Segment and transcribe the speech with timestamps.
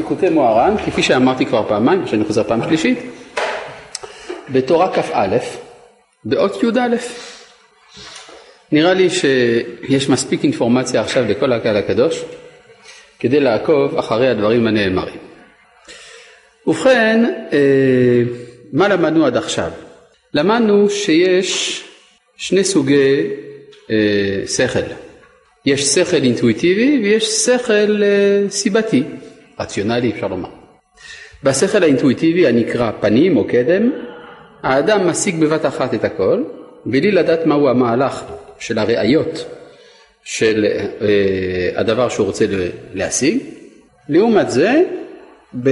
[0.00, 2.98] ליקוטי מוהר"ן, כפי שאמרתי כבר פעמיים, שאני חוזר פעם שלישית,
[4.48, 5.36] בתורה כ"א,
[6.24, 6.96] באות י"א.
[8.72, 12.24] נראה לי שיש מספיק אינפורמציה עכשיו לכל הקהל הקדוש
[13.18, 15.18] כדי לעקוב אחרי הדברים הנאמרים.
[16.66, 18.22] ובכן, אה,
[18.72, 19.70] מה למדנו עד עכשיו?
[20.34, 21.82] למדנו שיש
[22.36, 23.26] שני סוגי
[23.90, 24.94] אה, שכל.
[25.66, 29.02] יש שכל אינטואיטיבי ויש שכל אה, סיבתי,
[29.60, 30.48] רציונלי אפשר לומר.
[31.42, 33.90] בשכל האינטואיטיבי הנקרא פנים או קדם,
[34.62, 36.42] האדם משיג בבת אחת את הכל,
[36.86, 38.24] בלי לדעת מהו המהלך
[38.58, 39.46] של הראיות
[40.24, 40.66] של
[41.00, 42.44] אה, הדבר שהוא רוצה
[42.94, 43.38] להשיג.
[44.08, 44.82] לעומת זה,
[45.62, 45.70] ב...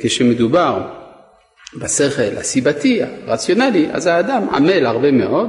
[0.00, 0.82] כשמדובר
[1.80, 5.48] בשכל הסיבתי, הרציונלי, אז האדם עמל הרבה מאוד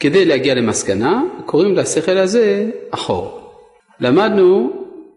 [0.00, 3.52] כדי להגיע למסקנה, קוראים לשכל הזה אחור.
[4.00, 4.72] למדנו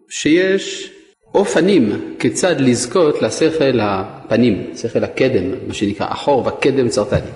[0.08, 0.93] שיש
[1.34, 7.30] אופנים כיצד לזכות לשכל הפנים, שכל הקדם, מה שנקרא אחור וקדם צרטני.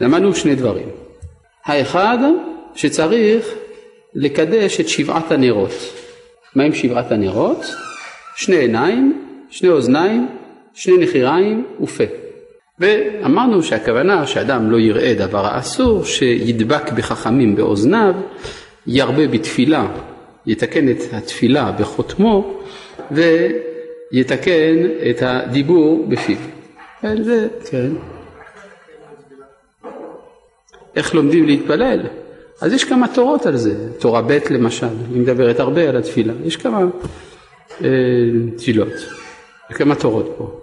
[0.00, 0.88] למדנו שני דברים.
[1.64, 2.18] האחד,
[2.74, 3.46] שצריך
[4.14, 5.72] לקדש את שבעת הנרות.
[6.54, 7.74] מה עם שבעת הנרות?
[8.36, 10.28] שני עיניים, שני אוזניים,
[10.74, 12.04] שני נחיריים ופה.
[12.78, 18.14] ואמרנו שהכוונה שאדם לא יראה דבר האסור, שידבק בחכמים באוזניו,
[18.86, 19.86] ירבה בתפילה,
[20.50, 22.60] יתקן את התפילה בחותמו
[23.10, 24.76] ויתקן
[25.10, 26.36] את הדיבור בפיו.
[27.00, 27.90] כן, זה, כן.
[30.96, 32.00] איך לומדים להתפלל?
[32.60, 36.56] אז יש כמה תורות על זה, תורה ב' למשל, היא מדברת הרבה על התפילה, יש
[36.56, 36.84] כמה
[37.84, 37.88] אה,
[38.56, 38.92] תפילות,
[39.68, 40.60] כמה תורות פה.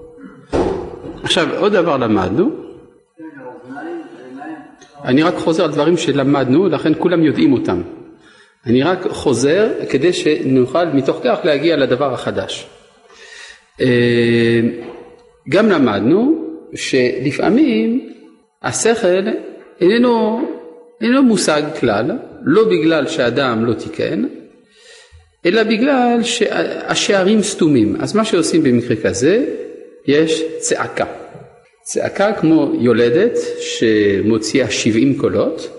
[1.23, 2.49] עכשיו עוד דבר למדנו,
[5.03, 7.81] אני רק חוזר על דברים שלמדנו, לכן כולם יודעים אותם.
[8.67, 12.67] אני רק חוזר כדי שנוכל מתוך כך להגיע לדבר החדש.
[13.81, 14.59] אה,
[15.49, 18.09] גם למדנו שלפעמים
[18.63, 19.25] השכל
[19.81, 20.41] איננו,
[21.01, 22.11] איננו מושג כלל,
[22.43, 24.23] לא בגלל שאדם לא תיקן,
[25.45, 27.95] אלא בגלל שהשערים סתומים.
[27.99, 29.45] אז מה שעושים במקרה כזה,
[30.07, 31.05] יש צעקה.
[31.83, 35.76] צעקה כמו יולדת שמוציאה 70 קולות,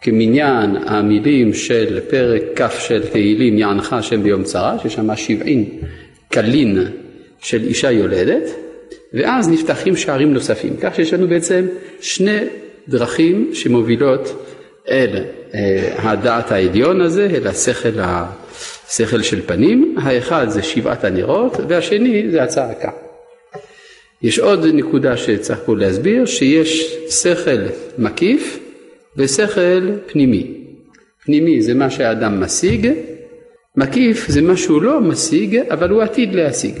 [0.00, 5.68] כמניין המילים של פרק כ' של תהילים יענך השם ביום צרה, שיש שם 70
[6.28, 6.84] קלין
[7.40, 8.50] של אישה יולדת,
[9.14, 11.66] ואז נפתחים שערים נוספים, כך שיש לנו בעצם
[12.00, 12.38] שני
[12.88, 14.44] דרכים שמובילות
[14.90, 22.30] אל אה, הדעת העליון הזה, אל השכל, השכל של פנים, האחד זה שבעת הנרות והשני
[22.30, 22.90] זה הצעקה.
[24.22, 27.60] יש עוד נקודה שצריך פה להסביר, שיש שכל
[27.98, 28.58] מקיף
[29.18, 30.46] ושכל פנימי.
[31.24, 32.92] פנימי זה מה שהאדם משיג,
[33.76, 36.74] מקיף זה מה שהוא לא משיג, אבל הוא עתיד להשיג.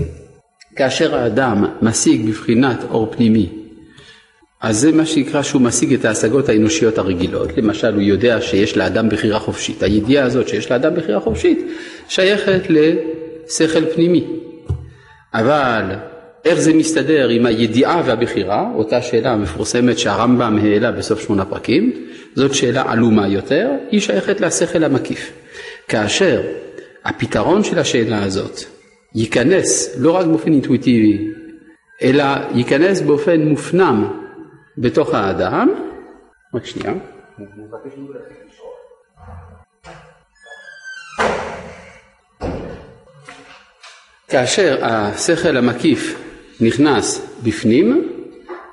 [0.76, 3.48] כאשר האדם משיג בבחינת אור פנימי,
[4.60, 7.58] אז זה מה שנקרא שהוא משיג את ההשגות האנושיות הרגילות.
[7.58, 9.82] למשל, הוא יודע שיש לאדם בחירה חופשית.
[9.82, 11.58] הידיעה הזאת שיש לאדם בחירה חופשית
[12.08, 14.24] שייכת לשכל פנימי.
[15.34, 15.84] אבל
[16.44, 21.92] איך זה מסתדר עם הידיעה והבחירה, אותה שאלה המפורסמת שהרמב"ם העלה בסוף שמונה פרקים,
[22.34, 25.32] זאת שאלה עלומה יותר, היא שייכת לשכל המקיף.
[25.88, 26.42] כאשר
[27.04, 28.60] הפתרון של השאלה הזאת
[29.14, 31.28] ייכנס לא רק באופן אינטואיטיבי,
[32.02, 32.24] אלא
[32.54, 34.04] ייכנס באופן מופנם
[34.78, 35.68] בתוך האדם,
[36.54, 36.94] רק שנייה,
[44.28, 46.18] כאשר השכל המקיף
[46.60, 48.17] נכנס בפנים,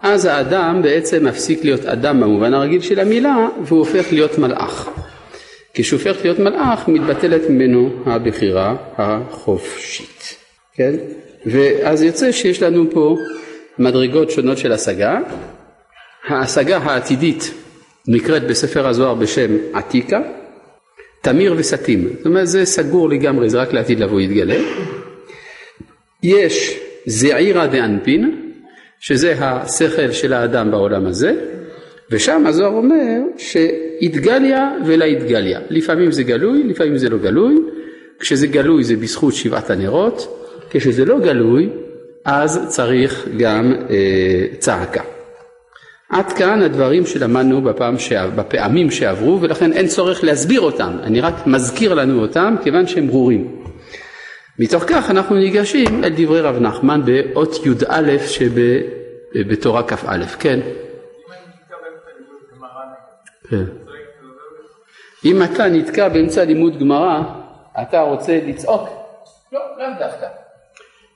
[0.07, 4.89] אז האדם בעצם מפסיק להיות אדם במובן הרגיל של המילה והוא הופך להיות מלאך.
[5.73, 10.35] כשהוא הופך להיות מלאך מתבטלת ממנו הבחירה החופשית,
[10.73, 10.95] כן?
[11.45, 13.17] ואז יוצא שיש לנו פה
[13.79, 15.19] מדרגות שונות של השגה.
[16.27, 17.51] ההשגה העתידית
[18.07, 20.21] נקראת בספר הזוהר בשם עתיקה,
[21.21, 24.57] תמיר וסתים, זאת אומרת זה סגור לגמרי, זה רק לעתיד לבוא יתגלה.
[26.23, 28.44] יש זעירא דאנפין,
[29.07, 31.33] שזה השכל של האדם בעולם הזה,
[32.09, 35.59] ושם הזוהר אומר שהתגליה ולה התגליה.
[35.69, 37.55] לפעמים זה גלוי, לפעמים זה לא גלוי.
[38.19, 41.69] כשזה גלוי זה בזכות שבעת הנרות, כשזה לא גלוי
[42.25, 45.01] אז צריך גם אה, צעקה.
[46.09, 51.47] עד כאן הדברים שלמדנו בפעם שעב, בפעמים שעברו ולכן אין צורך להסביר אותם, אני רק
[51.47, 53.54] מזכיר לנו אותם כיוון שהם ברורים.
[54.59, 60.59] מתוך כך אנחנו ניגשים אל דברי רב נחמן באות י"א שבתורה כ"א, כן.
[63.49, 63.63] כן.
[65.25, 67.21] אם אתה נתקע באמצע לימוד גמרא,
[67.81, 68.89] אתה רוצה לצעוק?
[69.51, 70.27] לא, לאו דווקא.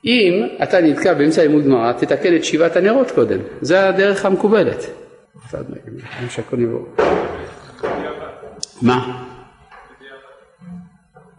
[0.05, 4.85] אם אתה נתקע באמצע לימוד גמרא, תתקן את שבעת הנרות קודם, זה הדרך המקובלת.
[8.81, 9.25] מה?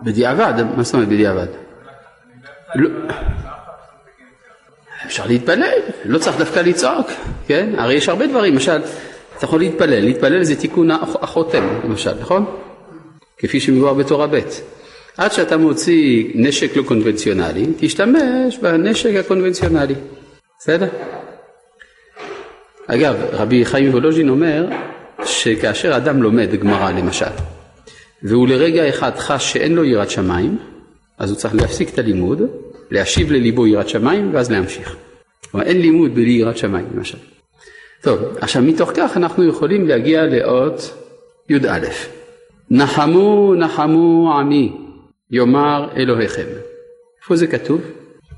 [0.03, 1.70] בדיעבד, מה זאת אומרת בדיעבד?
[2.75, 2.89] לא.
[5.07, 7.07] אפשר להתפלל, לא צריך דווקא לצעוק,
[7.47, 7.71] כן?
[7.79, 8.81] הרי יש הרבה דברים, למשל,
[9.37, 12.45] אתה יכול להתפלל, להתפלל זה תיקון החותם, למשל, נכון?
[13.39, 14.41] כפי שמדובר בתורה ב'.
[15.17, 19.95] עד שאתה מוציא נשק לא קונבנציונלי, תשתמש בנשק הקונבנציונלי,
[20.59, 20.89] בסדר?
[22.87, 24.67] אגב, רבי חיים וולוז'ין אומר
[25.25, 27.27] שכאשר אדם לומד גמרא למשל,
[28.23, 30.59] והוא לרגע אחד חש שאין לו יראת שמיים,
[31.21, 32.43] אז הוא צריך להפסיק את הלימוד,
[32.91, 34.97] להשיב לליבו יראת שמיים ואז להמשיך.
[35.51, 37.19] כלומר אין לימוד בלי יראת שמיים למשל.
[38.03, 40.95] טוב, עכשיו מתוך כך אנחנו יכולים להגיע לאות
[41.49, 41.87] י"א.
[42.71, 44.73] נחמו נחמו עמי
[45.31, 46.47] יאמר אלוהיכם.
[47.23, 47.81] איפה זה כתוב?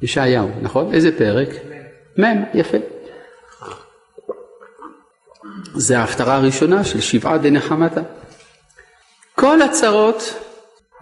[0.02, 0.94] ישעיהו, נכון?
[0.94, 1.49] איזה פרק?
[2.20, 2.78] מ', יפה.
[5.75, 8.00] זה ההפטרה הראשונה של שבעה דנחמתה.
[9.35, 10.35] כל הצרות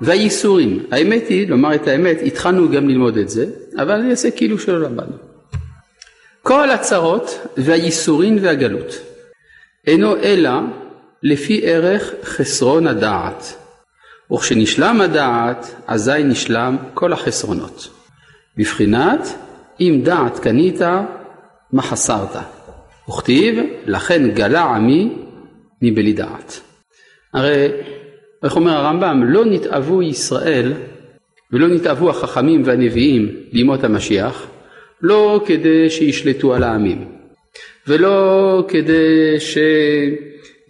[0.00, 4.58] והייסורים, האמת היא, לומר את האמת, התחלנו גם ללמוד את זה, אבל אני אעשה כאילו
[4.58, 5.16] שלא למדנו.
[6.42, 9.00] כל הצרות והייסורים והגלות
[9.86, 10.50] אינו אלא
[11.22, 13.56] לפי ערך חסרון הדעת,
[14.32, 17.88] וכשנשלם הדעת, אזי נשלם כל החסרונות.
[18.56, 19.20] בבחינת
[19.80, 20.80] אם דעת קנית,
[21.72, 22.36] מה חסרת?
[23.08, 25.14] וכתיב, לכן גלה עמי
[25.82, 26.60] מבלי דעת.
[27.34, 27.68] הרי,
[28.44, 30.72] איך אומר הרמב"ם, לא נתאבו ישראל
[31.52, 34.46] ולא נתאבו החכמים והנביאים לימות המשיח,
[35.02, 37.04] לא כדי שישלטו על העמים,
[37.86, 39.36] ולא כדי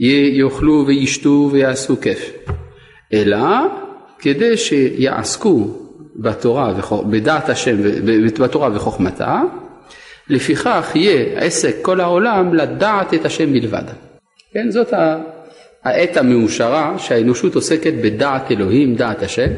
[0.01, 2.33] שיאכלו וישתו ויעשו כיף,
[3.13, 3.39] אלא
[4.19, 5.69] כדי שיעסקו
[6.17, 6.75] בתורה,
[7.11, 7.77] בדעת השם,
[8.39, 9.43] בתורה וחוכמתה,
[10.29, 13.85] לפיכך יהיה עסק כל העולם לדעת את השם בלבד.
[14.53, 14.93] כן, זאת
[15.85, 19.51] העת המאושרה שהאנושות עוסקת בדעת אלוהים, דעת השם,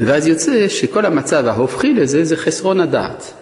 [0.00, 3.34] ואז יוצא שכל המצב ההופכי לזה זה חסרון הדעת.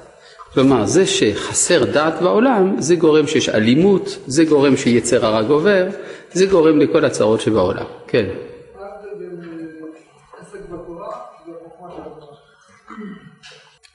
[0.55, 5.89] כלומר, זה שחסר דעת בעולם, זה גורם שיש אלימות, זה גורם שיצר הרע גובר,
[6.33, 7.85] זה גורם לכל הצרות שבעולם.
[8.07, 8.25] כן.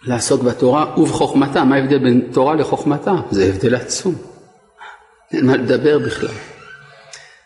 [0.04, 3.14] לעסוק בתורה ובחוכמתה, מה ההבדל בין תורה לחוכמתה?
[3.32, 4.16] זה הבדל עצום.
[5.34, 6.57] אין מה לדבר בכלל.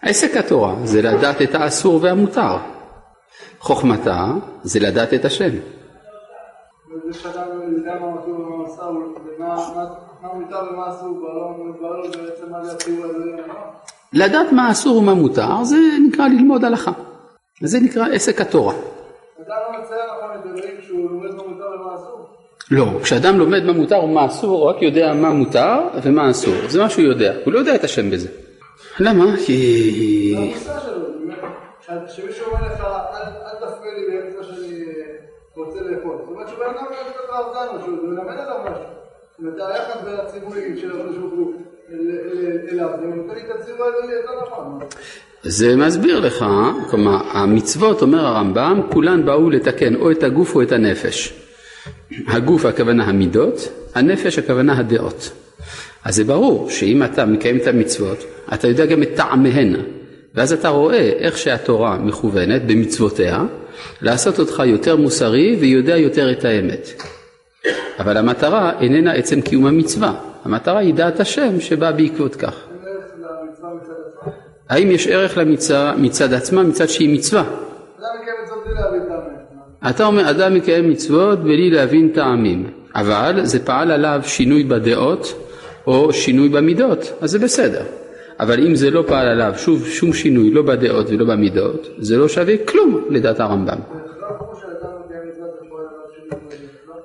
[0.02, 2.58] עסק התורה זה לדעת את האסור והמותר.
[3.60, 4.28] חוכמתה
[4.64, 5.50] זה לדעת את השם.
[14.14, 15.78] לדעת מה אסור ומה מותר זה
[16.08, 16.92] נקרא ללמוד הלכה.
[17.62, 18.74] זה נקרא עסק התורה.
[22.72, 26.54] לא, כשאדם לומד מה מותר ומה אסור, הוא רק יודע מה מותר ומה אסור.
[26.68, 28.30] זה מה שהוא יודע, הוא לא יודע את השם בזה.
[29.00, 29.38] למה?
[29.46, 30.36] כי...
[32.08, 34.84] שמישהו אומר לך, אל תפריע לי באמצע שאני
[35.56, 36.18] רוצה לאכול.
[36.20, 38.84] זאת אומרת שבן אדם מלמד אותך הרזנו, שהוא מלמד עליו משהו.
[39.32, 41.54] זאת אומרת, היחס בין הציבורים של הקדוש ברוך הוא
[42.72, 44.80] אליו, זה נותן לי את הציבור הזה יותר נכון.
[45.44, 46.46] זה מסביר לך,
[46.90, 51.34] כלומר, המצוות, אומר הרמב"ם, כולן באו לתקן או את הגוף או את הנפש.
[52.28, 53.56] הגוף הכוונה המידות,
[53.96, 55.32] הנפש הכוונה הדעות.
[56.06, 58.18] אז זה ברור שאם אתה מקיים את המצוות,
[58.54, 59.76] אתה יודע גם את טעמיהן,
[60.36, 63.44] ואז אתה רואה איך שהתורה מכוונת במצוותיה,
[64.02, 67.04] לעשות אותך יותר מוסרי ויודע יותר את האמת.
[68.00, 72.56] אבל המטרה איננה עצם קיום המצווה, המטרה היא דעת השם שבאה בעקבות כך.
[74.70, 77.44] האם יש ערך למצווה מצד עצמה, מצד שהיא מצווה?
[79.90, 85.51] אתה אומר, אדם מקיים מצוות בלי להבין טעמים, אבל זה פעל עליו שינוי בדעות
[85.88, 87.84] או שינוי במידות, אז זה בסדר.
[88.40, 92.28] אבל אם זה לא פעל עליו שוב שום שינוי, לא בדעות ולא במידות, זה לא
[92.28, 93.80] שווה כלום לדעת הרמב"ם.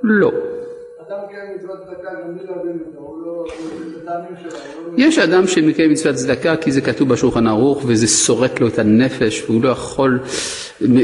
[0.03, 0.33] לא.
[4.97, 9.45] יש אדם שמקיים מצוות צדקה כי זה כתוב בשולחן ערוך וזה שורט לו את הנפש
[9.47, 10.19] והוא לא יכול,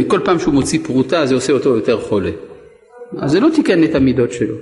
[0.07, 2.31] כל פעם שהוא מוציא פרוטה זה עושה אותו יותר חולה.
[3.19, 4.55] אז זה לא תיקן את המידות שלו.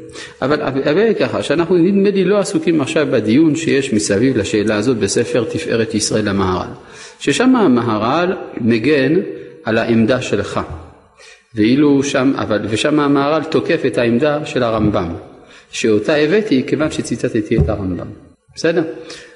[0.43, 5.45] אבל, אבל ככה, שאנחנו נדמה לי לא עסוקים עכשיו בדיון שיש מסביב לשאלה הזאת בספר
[5.45, 6.69] תפארת ישראל המהר"ל.
[7.21, 9.15] ששם המהר"ל מגן
[9.65, 10.61] על העמדה שלך.
[11.55, 15.15] ואילו שם, אבל, ושם המהר"ל תוקף את העמדה של הרמב"ם.
[15.73, 18.07] שאותה הבאתי כיוון שציטטתי את הרמב"ם.
[18.55, 18.83] בסדר?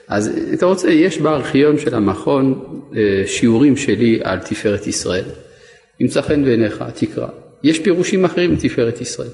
[0.09, 2.65] אז אתה רוצה, יש בארכיון של המכון
[2.97, 5.25] אה, שיעורים שלי על תפארת ישראל.
[6.01, 7.27] ימצא חן בעיניך, תקרא.
[7.65, 9.29] יש פירושים אחרים לתפארת ישראל.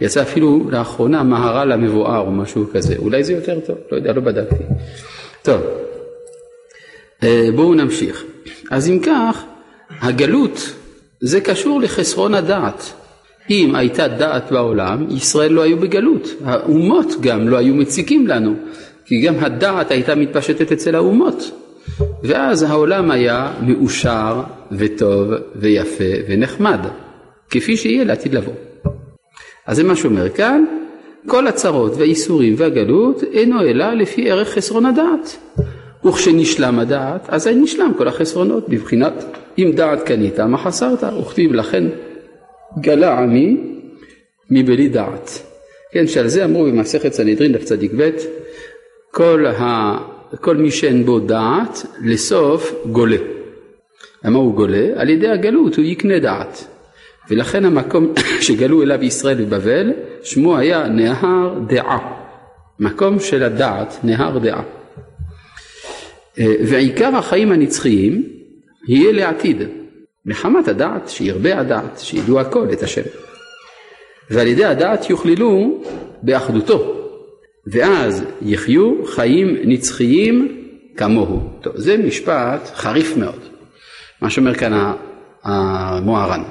[0.00, 4.20] יצא אפילו לאחרונה מהר"ל המבואר או משהו כזה, אולי זה יותר טוב, לא יודע, לא
[4.20, 4.64] בדקתי.
[5.42, 5.60] טוב,
[7.22, 8.24] אה, בואו נמשיך.
[8.70, 9.44] אז אם כך,
[10.00, 10.72] הגלות
[11.20, 12.92] זה קשור לחסרון הדעת.
[13.50, 16.28] אם הייתה דעת בעולם, ישראל לא היו בגלות.
[16.44, 18.54] האומות גם לא היו מציקים לנו,
[19.04, 21.50] כי גם הדעת הייתה מתפשטת אצל האומות.
[22.22, 24.42] ואז העולם היה מאושר
[24.72, 26.80] וטוב ויפה ונחמד,
[27.52, 28.52] כפי שיהיה לעתיד לבוא.
[29.66, 30.64] אז זה מה שאומר כאן,
[31.26, 35.36] כל הצרות והאיסורים והגלות אינו אלא לפי ערך חסרון הדעת.
[36.04, 39.12] וכשנשלם הדעת, אז נשלם כל החסרונות, בבחינת
[39.58, 41.04] אם דעת קנית, מה חסרת?
[41.20, 41.84] וכתיב לכן
[42.80, 43.56] גלה עמי
[44.50, 45.42] מבלי דעת.
[45.92, 48.10] כן, שעל זה אמרו במסכת סנהדרין דף צדיק ב',
[49.10, 49.96] כל, ה...
[50.40, 53.16] כל מי שאין בו דעת, לסוף גולה.
[54.24, 54.86] למה הוא גולה?
[54.96, 56.71] על ידי הגלות הוא יקנה דעת.
[57.30, 58.12] ולכן המקום
[58.46, 61.98] שגלו אליו ישראל בבבל, שמו היה נהר דעה.
[62.78, 64.62] מקום של הדעת, נהר דעה.
[66.38, 68.28] אה, ועיקר החיים הנצחיים
[68.88, 69.62] יהיה לעתיד,
[70.26, 73.02] מחמת הדעת, שירבה הדעת, שידעו הכל את השם.
[74.30, 75.82] ועל ידי הדעת יוכללו
[76.22, 77.08] באחדותו,
[77.66, 81.40] ואז יחיו חיים נצחיים כמוהו.
[81.60, 83.40] טוב, זה משפט חריף מאוד,
[84.22, 84.92] מה שאומר כאן
[85.44, 86.42] המוהר"ן,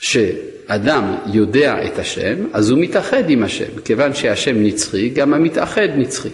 [0.00, 6.28] שאדם יודע את השם, אז הוא מתאחד עם השם, כיוון שהשם נצחי, גם המתאחד נצחי.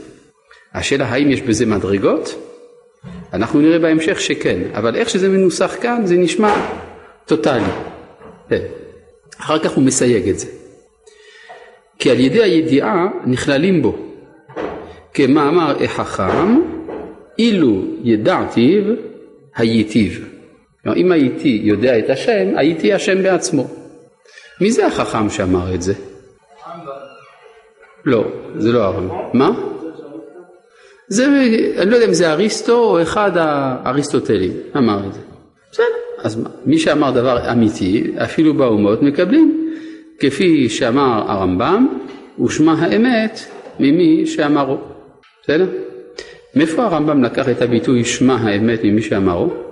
[0.75, 2.35] השאלה האם יש בזה מדרגות?
[3.33, 6.55] אנחנו נראה בהמשך שכן, אבל איך שזה מנוסח כאן זה נשמע
[7.27, 7.73] טוטאלי.
[8.49, 8.63] כן.
[9.41, 10.47] אחר כך הוא מסייג את זה.
[11.99, 13.99] כי על ידי הידיעה נכללים בו.
[15.15, 16.61] כמאמר החכם,
[17.39, 18.85] אילו ידעתיו
[19.57, 20.36] הייתיו.
[20.87, 23.67] כלומר, אם הייתי יודע את השם, הייתי השם בעצמו.
[24.61, 25.95] מי זה החכם שאמר את זה?
[28.05, 28.25] לא,
[28.57, 29.17] זה לא הרמב"ם.
[29.33, 29.51] מה?
[31.09, 31.27] זה,
[31.79, 35.21] אני לא יודע אם זה אריסטו או אחד האריסטוטלים אמר את זה.
[35.73, 35.85] בסדר,
[36.19, 36.51] אז מה?
[36.67, 39.73] מי שאמר דבר אמיתי, אפילו באומות מקבלים,
[40.19, 41.99] כפי שאמר הרמב"ם,
[42.45, 43.41] ושמע האמת
[43.81, 44.79] ממי שאמרו.
[45.43, 45.67] בסדר?
[46.55, 49.66] מאיפה הרמב"ם לקח את הביטוי שמע האמת ממי שאמרו?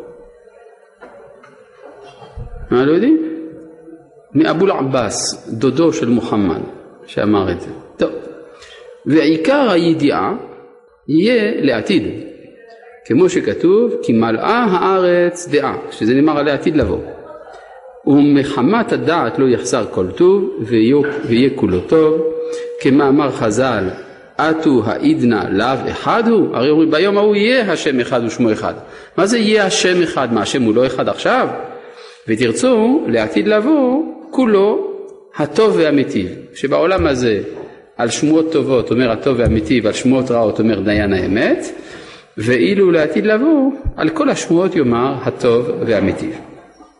[2.71, 3.35] מה לא יודעים?
[4.35, 6.61] מאבול עבאס, דודו של מוחמד,
[7.07, 7.71] שאמר את זה.
[7.97, 8.11] טוב,
[9.07, 10.35] ועיקר הידיעה
[11.09, 12.03] יהיה לעתיד.
[13.05, 16.99] כמו שכתוב, כי מלאה הארץ דעה, שזה נאמר על העתיד לבוא.
[18.07, 20.51] ומחמת הדעת לא יחסר כל טוב,
[21.25, 22.23] ויהיה כולו טוב,
[22.81, 23.85] כמאמר חז"ל,
[24.37, 26.57] אטו העידנא לאו אחד הוא?
[26.57, 28.75] הרי אומרים ביום ההוא יהיה השם אחד ושמו אחד.
[29.17, 30.33] מה זה יהיה השם אחד?
[30.33, 31.49] מה השם הוא לא אחד עכשיו?
[32.29, 34.91] ותרצו לעתיד לבוא כולו
[35.37, 37.43] הטוב והמיטיב, שבעולם הזה
[37.97, 41.67] על שמועות טובות אומר הטוב והאמיתי ועל שמועות רעות אומר דיין האמת
[42.39, 46.31] ואילו לעתיד לבוא על כל השמועות יאמר הטוב והאמיתי.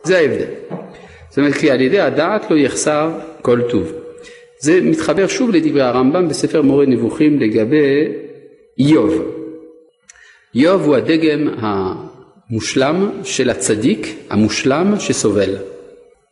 [0.03, 0.47] זה ההבדל.
[1.29, 3.11] זאת אומרת כי על ידי הדעת לא יחסר
[3.43, 3.93] כל טוב.
[4.59, 8.09] זה מתחבר שוב לדברי הרמב"ם בספר מורה נבוכים לגבי
[8.79, 9.23] איוב.
[10.55, 11.49] איוב הוא הדגם
[12.51, 15.57] המושלם של הצדיק המושלם שסובל.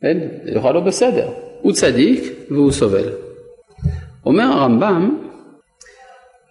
[0.03, 1.29] אין, זה בכלל לא בסדר.
[1.61, 3.09] הוא צדיק והוא סובל.
[4.27, 5.19] אומר הרמב"ם,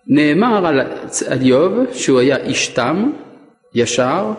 [0.07, 0.79] נאמר על,
[1.27, 3.11] על איוב שהוא היה איש תם,
[3.75, 4.31] ישר,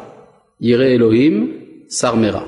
[0.61, 1.59] ירא אלוהים,
[1.91, 2.43] שר מרע.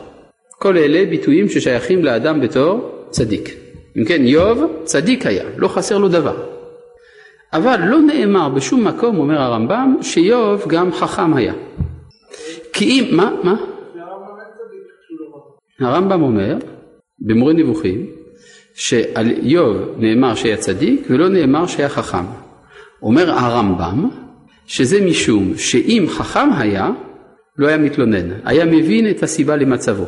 [0.59, 3.55] כל אלה ביטויים ששייכים לאדם בתור צדיק.
[3.97, 6.37] אם כן, איוב צדיק היה, לא חסר לו דבר.
[7.53, 11.53] אבל לא נאמר בשום מקום, אומר הרמב"ם, שאיוב גם חכם היה.
[12.75, 13.55] כי אם, מה, מה?
[15.81, 16.57] הרמב"ם אומר,
[17.19, 18.07] במורה נבוכים,
[18.75, 22.25] שעל איוב נאמר שהיה צדיק ולא נאמר שהיה חכם.
[23.03, 24.09] אומר הרמב"ם
[24.67, 26.91] שזה משום שאם חכם היה,
[27.59, 30.05] לא היה מתלונן, היה מבין את הסיבה למצבו.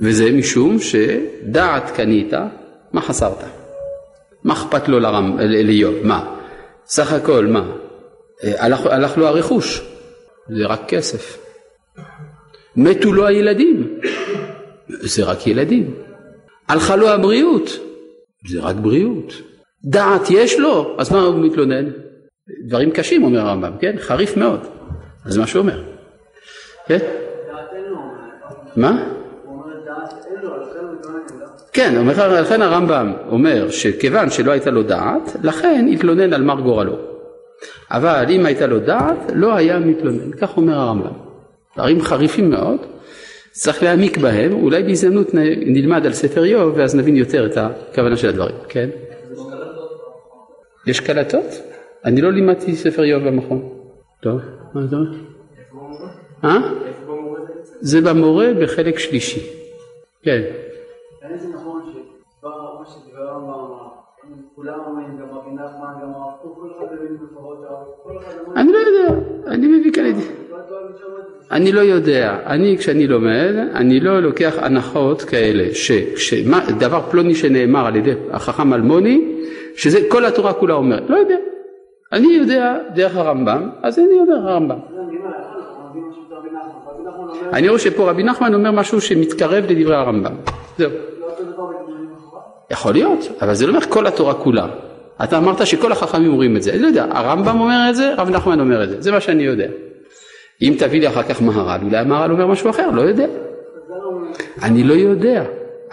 [0.00, 2.32] וזה משום שדעת קנית,
[2.92, 3.44] מה חסרת?
[4.44, 5.38] מה אכפת לו לרמ...
[5.38, 5.94] לאיוב?
[6.02, 6.34] מה?
[6.86, 7.72] סך הכל, מה?
[8.42, 9.82] הלך, הלך לו הרכוש,
[10.48, 11.43] זה רק כסף.
[12.76, 13.98] מתו לו הילדים,
[14.88, 15.94] זה רק ילדים.
[16.68, 17.70] הלכה לו הבריאות,
[18.48, 19.32] זה רק בריאות.
[19.84, 21.84] דעת יש לו, אז מה הוא מתלונן?
[22.66, 23.96] דברים קשים אומר הרמב"ם, כן?
[23.98, 24.60] חריף מאוד.
[25.24, 25.82] אז מה שהוא אומר.
[26.86, 26.98] כן?
[28.76, 29.08] מה?
[31.72, 36.96] כן, לכן הרמב"ם אומר שכיוון שלא הייתה לו דעת, לכן התלונן על מר גורלו.
[37.90, 41.23] אבל אם הייתה לו דעת, לא היה מתלונן, כך אומר הרמב"ם.
[41.76, 42.80] דברים חריפים מאוד,
[43.50, 45.28] צריך להעמיק בהם, אולי בהזדמנות
[45.66, 48.88] נלמד על ספר איוב ואז נבין יותר את הכוונה של הדברים, כן?
[50.86, 51.60] יש קלטות?
[52.04, 53.68] אני לא לימדתי ספר איוב במכון.
[54.20, 54.40] טוב,
[54.74, 55.16] מה אתה אומר?
[56.44, 56.58] אה?
[57.80, 59.40] זה במורה בחלק שלישי.
[60.22, 60.42] כן.
[68.56, 70.12] אני לא יודע, אני מביא כאלה.
[71.50, 75.74] אני לא יודע, אני כשאני לומד, אני לא לוקח הנחות כאלה,
[76.16, 79.34] שדבר פלוני שנאמר על ידי החכם אלמוני,
[79.76, 81.36] שזה כל התורה כולה אומרת, לא יודע.
[82.12, 84.78] אני יודע דרך הרמב"ם, אז אני יודע דרך הרמב"ם.
[87.52, 90.32] אני רואה שפה רבי נחמן אומר משהו שמתקרב לדברי הרמב"ם.
[90.78, 90.90] זהו.
[92.70, 94.66] יכול להיות, אבל זה לא אומר כל התורה כולה.
[95.24, 98.30] אתה אמרת שכל החכמים אומרים את זה, אני לא יודע, הרמב"ם אומר את זה, רב
[98.30, 99.66] נחמן אומר את זה, זה מה שאני יודע.
[100.62, 103.26] אם תביא לי אחר כך מהר"ל, אולי המהר"ל אומר משהו אחר, לא יודע.
[104.62, 105.44] אני לא יודע.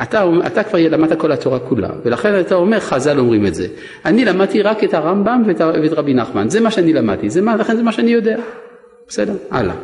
[0.02, 3.68] אתה, אתה כבר למדת כל התורה כולה, ולכן אתה אומר חז"ל אומרים את זה.
[4.06, 7.56] אני למדתי רק את הרמב"ם ואת, ואת רבי נחמן, זה מה שאני למדתי, זה מה,
[7.56, 8.38] לכן זה מה שאני יודע.
[9.08, 9.34] בסדר?
[9.52, 9.76] הלאה.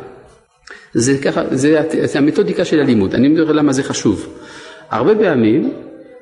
[0.92, 4.26] זה ככה, זה, זה המתודיקה של הלימוד, אני מדבר למה זה חשוב.
[4.90, 5.72] הרבה פעמים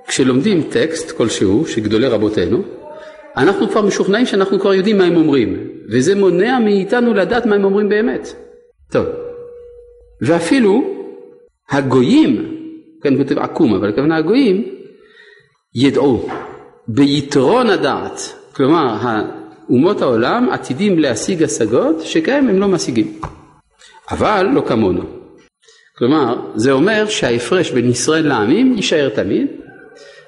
[0.08, 2.62] כשלומדים טקסט כלשהו, שגדולי רבותינו,
[3.36, 7.64] אנחנו כבר משוכנעים שאנחנו כבר יודעים מה הם אומרים, וזה מונע מאיתנו לדעת מה הם
[7.64, 8.34] אומרים באמת.
[8.92, 9.06] טוב,
[10.20, 10.84] ואפילו
[11.70, 12.56] הגויים,
[13.02, 14.64] כאן כותב עקום, אבל הכוונה הגויים,
[15.74, 16.28] ידעו
[16.88, 18.20] ביתרון הדעת,
[18.52, 18.96] כלומר
[19.70, 23.20] אומות העולם עתידים להשיג השגות שכהם הם לא משיגים,
[24.10, 25.02] אבל לא כמונו.
[25.98, 29.46] כלומר, זה אומר שההפרש בין ישראל לעמים יישאר תמיד,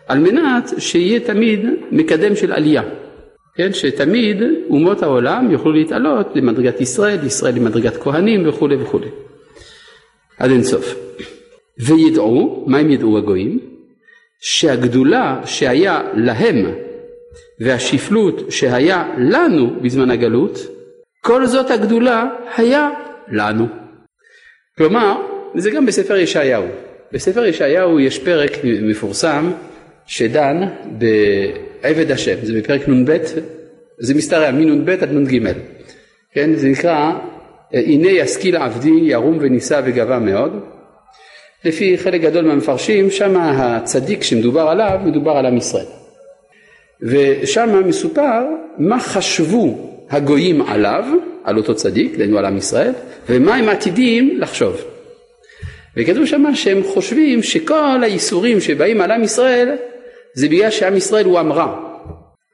[0.08, 1.60] על מנת שיהיה תמיד
[1.90, 2.82] מקדם של עלייה,
[3.54, 3.72] כן?
[3.72, 4.36] שתמיד
[4.70, 9.08] אומות העולם יוכלו להתעלות למדרגת ישראל, ישראל למדרגת כהנים וכולי וכולי.
[10.38, 10.94] עד אינסוף.
[11.78, 13.58] וידעו, מה הם ידעו הגויים?
[14.40, 16.74] שהגדולה שהיה להם
[17.60, 20.58] והשפלות שהיה לנו בזמן הגלות,
[21.20, 22.24] כל זאת הגדולה
[22.56, 22.90] היה
[23.28, 23.66] לנו.
[24.78, 25.16] כלומר,
[25.54, 26.64] זה גם בספר ישעיהו.
[27.12, 29.50] בספר ישעיהו יש פרק מפורסם
[30.08, 30.62] שדן
[30.98, 33.16] בעבד השם, זה בפרק נ"ב,
[33.98, 35.52] זה משתרע מנ"ב עד נ"ג,
[36.32, 37.12] כן, זה נקרא
[37.72, 40.60] הנה ישכיל עבדי ירום ונישא וגבה מאוד,
[41.64, 45.86] לפי חלק גדול מהמפרשים שם הצדיק שמדובר עליו מדובר על עם ישראל.
[47.02, 48.42] ושם מסופר
[48.78, 51.04] מה חשבו הגויים עליו,
[51.44, 52.92] על אותו צדיק, דהיינו על עם ישראל,
[53.28, 54.84] ומה הם עתידים לחשוב.
[55.96, 59.76] וכתוב שם שהם חושבים שכל האיסורים שבאים על עם ישראל
[60.38, 61.80] זה בגלל שעם ישראל הוא עם רע,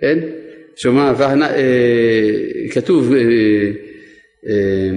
[0.00, 0.18] כן?
[0.76, 1.50] שומע, אה,
[2.70, 3.20] כתוב אה,
[4.48, 4.90] אה,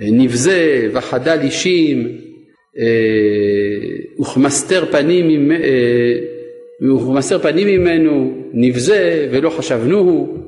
[0.00, 2.18] נבזה וחדל אישים
[4.20, 5.50] וכמסתר פנים,
[6.82, 10.38] וכמסתר פנים ממנו נבזה ולא חשבנוהו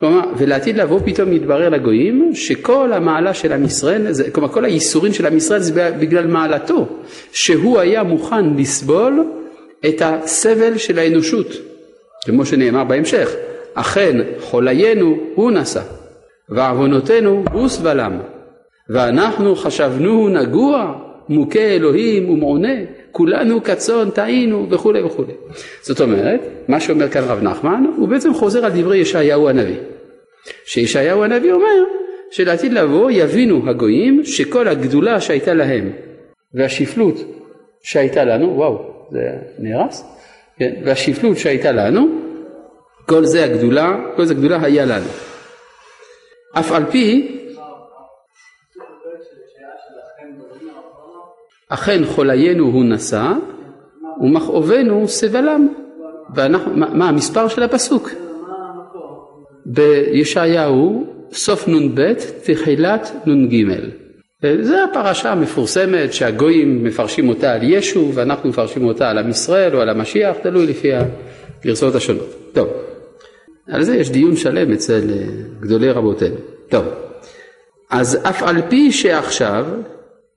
[0.00, 5.26] כלומר, ולעתיד לבוא פתאום מתברר לגויים שכל המעלה של עם ישראל, כלומר כל הייסורים של
[5.26, 6.86] עם ישראל זה בגלל מעלתו,
[7.32, 9.24] שהוא היה מוכן לסבול
[9.88, 11.46] את הסבל של האנושות,
[12.24, 13.34] כמו שנאמר בהמשך,
[13.74, 15.82] אכן חוליינו הוא נשא,
[16.48, 18.18] ועוונותינו הוא סבלם,
[18.88, 20.94] ואנחנו חשבנוהו נגוע,
[21.28, 22.74] מוכה אלוהים ומעונה,
[23.12, 25.32] כולנו כצאן טעינו וכולי וכולי.
[25.82, 29.76] זאת אומרת, מה שאומר כאן רב נחמן, הוא בעצם חוזר על דברי ישעיהו הנביא.
[30.66, 31.84] שישעיהו הנביא אומר
[32.30, 35.92] שלעתיד לבוא יבינו הגויים שכל הגדולה שהייתה להם
[36.54, 37.16] והשפלות
[37.82, 40.04] שהייתה לנו, וואו, זה נהרס,
[40.58, 42.06] כן, והשפלות שהייתה לנו,
[43.06, 45.08] כל זה הגדולה, כל זה הגדולה היה לנו.
[46.58, 47.32] אף על פי
[51.68, 53.32] אכן חוליינו הוא נשא
[54.20, 55.68] ומכאובנו סבלם.
[56.34, 58.10] ואנחנו, מה, מה המספר של הפסוק?
[59.66, 62.12] בישעיהו סוף נ"ב
[62.44, 63.66] תחילת נ"ג.
[64.42, 69.80] זו הפרשה המפורסמת שהגויים מפרשים אותה על ישו ואנחנו מפרשים אותה על עם ישראל או
[69.80, 70.90] על המשיח, תלוי לפי
[71.62, 72.34] הגרסאות השונות.
[72.52, 72.68] טוב,
[73.68, 75.26] על זה יש דיון שלם אצל אה,
[75.60, 76.36] גדולי רבותינו.
[76.68, 76.84] טוב,
[77.90, 79.66] אז אף על פי שעכשיו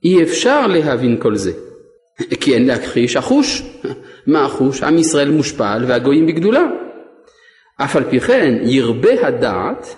[0.03, 1.51] אי אפשר להבין כל זה,
[2.41, 3.63] כי אין להכחיש החוש.
[4.27, 4.83] מה החוש?
[4.83, 6.65] עם ישראל מושפל והגויים בגדולה.
[7.83, 9.95] אף על פי כן ירבה הדעת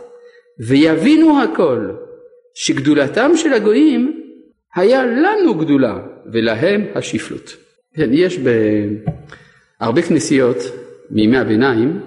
[0.60, 1.88] ויבינו הכל
[2.56, 4.22] שגדולתם של הגויים
[4.76, 6.00] היה לנו גדולה
[6.34, 7.56] ולהם השפלות.
[7.96, 8.40] כן, יש
[9.80, 10.58] בהרבה כנסיות
[11.10, 12.00] מימי הביניים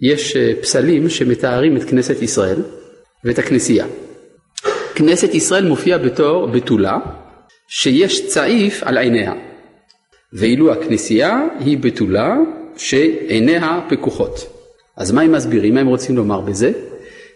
[0.00, 2.62] יש אה, פסלים שמתארים את כנסת ישראל
[3.24, 3.86] ואת הכנסייה.
[4.94, 6.98] כנסת ישראל מופיעה בתור בתולה
[7.68, 9.32] שיש צעיף על עיניה,
[10.32, 12.36] ואילו הכנסייה היא בתולה
[12.76, 14.56] שעיניה פקוחות.
[14.96, 15.74] אז מה הם מסבירים?
[15.74, 16.72] מה הם רוצים לומר בזה?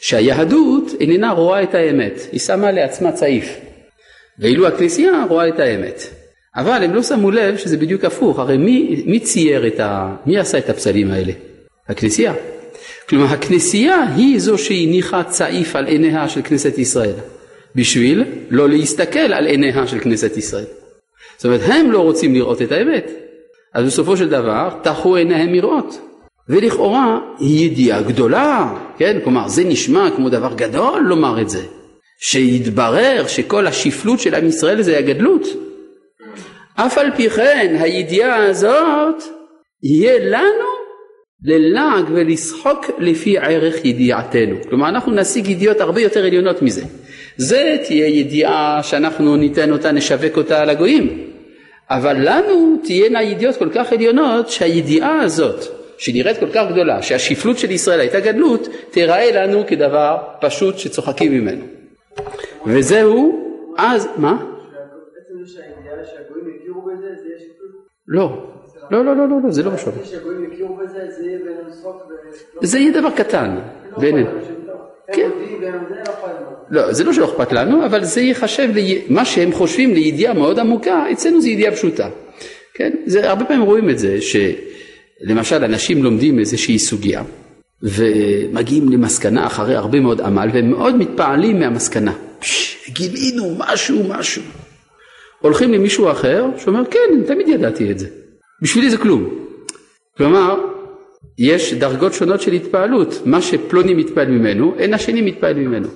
[0.00, 3.56] שהיהדות איננה רואה את האמת, היא שמה לעצמה צעיף,
[4.38, 6.02] ואילו הכנסייה רואה את האמת.
[6.56, 10.14] אבל הם לא שמו לב שזה בדיוק הפוך, הרי מי, מי צייר את ה...
[10.26, 11.32] מי עשה את הפסלים האלה?
[11.88, 12.34] הכנסייה.
[13.08, 17.14] כלומר הכנסייה היא זו שהניחה צעיף על עיניה של כנסת ישראל,
[17.74, 20.64] בשביל לא להסתכל על עיניה של כנסת ישראל.
[21.36, 23.10] זאת אומרת הם לא רוצים לראות את האמת,
[23.74, 26.09] אז בסופו של דבר טחו עיניהם מראות.
[26.48, 29.18] ולכאורה היא ידיעה גדולה, כן?
[29.24, 31.62] כלומר זה נשמע כמו דבר גדול לומר את זה,
[32.20, 35.46] שיתברר שכל השפלות של עם ישראל זה הגדלות.
[36.74, 39.22] אף על פי כן הידיעה הזאת
[39.82, 40.70] יהיה לנו
[41.44, 44.56] ללעג ולשחוק לפי ערך ידיעתנו.
[44.68, 46.82] כלומר אנחנו נשיג ידיעות הרבה יותר עליונות מזה.
[47.36, 51.24] זה תהיה ידיעה שאנחנו ניתן אותה, נשווק אותה לגויים.
[51.90, 57.70] אבל לנו תהיינה ידיעות כל כך עליונות שהידיעה הזאת שנראית כל כך גדולה, שהשפלות של
[57.70, 61.64] ישראל הייתה גדלות, תיראה לנו כדבר פשוט שצוחקים ממנו.
[62.66, 63.46] וזהו,
[63.78, 64.46] אז, מה?
[68.08, 68.42] לא,
[68.90, 69.92] לא, לא, לא, לא, זה לא משהו.
[72.62, 73.58] זה יהיה דבר קטן
[73.96, 74.30] בינינו.
[75.12, 75.30] כן.
[76.70, 78.68] לא, זה לא שלא אכפת לנו, אבל זה ייחשב,
[79.08, 82.08] מה שהם חושבים לידיעה מאוד עמוקה, אצלנו זה ידיעה פשוטה.
[82.74, 82.92] כן?
[83.06, 84.36] זה, הרבה פעמים רואים את זה, ש...
[85.20, 87.22] למשל אנשים לומדים איזושהי סוגיה
[87.82, 92.12] ומגיעים למסקנה אחרי הרבה מאוד עמל והם מאוד מתפעלים מהמסקנה.
[92.88, 94.42] גילינו משהו משהו.
[95.40, 98.08] הולכים למישהו אחר שאומר כן תמיד ידעתי את זה.
[98.62, 99.46] בשבילי זה כלום.
[100.16, 100.60] כלומר
[101.38, 103.14] יש דרגות שונות של התפעלות.
[103.24, 105.88] מה שפלוני מתפעל ממנו אין השני מתפעל ממנו.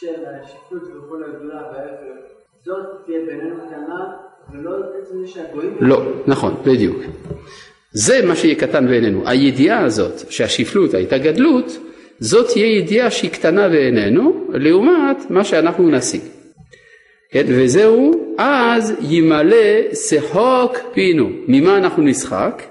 [0.00, 2.24] של השפלות וכל הגדולה וההפך,
[2.64, 4.16] זאת תהיה בינינו קטנה
[5.80, 6.96] לא, נכון, בדיוק.
[7.92, 9.22] זה מה שיהיה קטן בעינינו.
[9.26, 11.78] הידיעה הזאת שהשפלות הייתה גדלות,
[12.18, 16.20] זאת תהיה ידיעה שהיא קטנה בעינינו, לעומת מה שאנחנו נשיג.
[17.30, 21.28] כן, וזהו, אז ימלא שחוק פינו.
[21.48, 22.62] ממה אנחנו נשחק?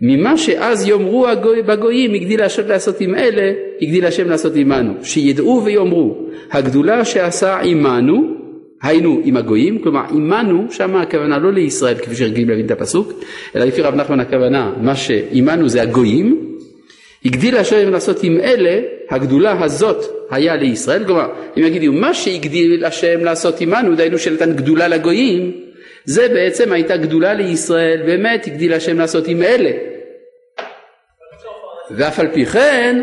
[0.00, 3.52] ממה שאז יאמרו הגוי, בגויים הגדיל השם לעשות עם אלה,
[3.82, 4.92] הגדיל השם לעשות עמנו.
[5.02, 6.16] שידעו ויאמרו,
[6.50, 8.39] הגדולה שעשה עמנו,
[8.82, 13.12] היינו עם הגויים, כלומר עמנו, שם הכוונה לא לישראל כפי שרגילים להבין את הפסוק,
[13.56, 16.56] אלא לפי רב נחמן הכוונה, מה שעמנו זה הגויים,
[17.24, 23.24] הגדיל השם לעשות עם אלה, הגדולה הזאת היה לישראל, כלומר אם יגידו מה שהגדיל השם
[23.24, 25.52] לעשות עמנו, דהיינו שנתן גדולה לגויים,
[26.04, 29.70] זה בעצם הייתה גדולה לישראל, באמת הגדיל השם לעשות עם אלה.
[31.90, 33.02] ואף על פי כן,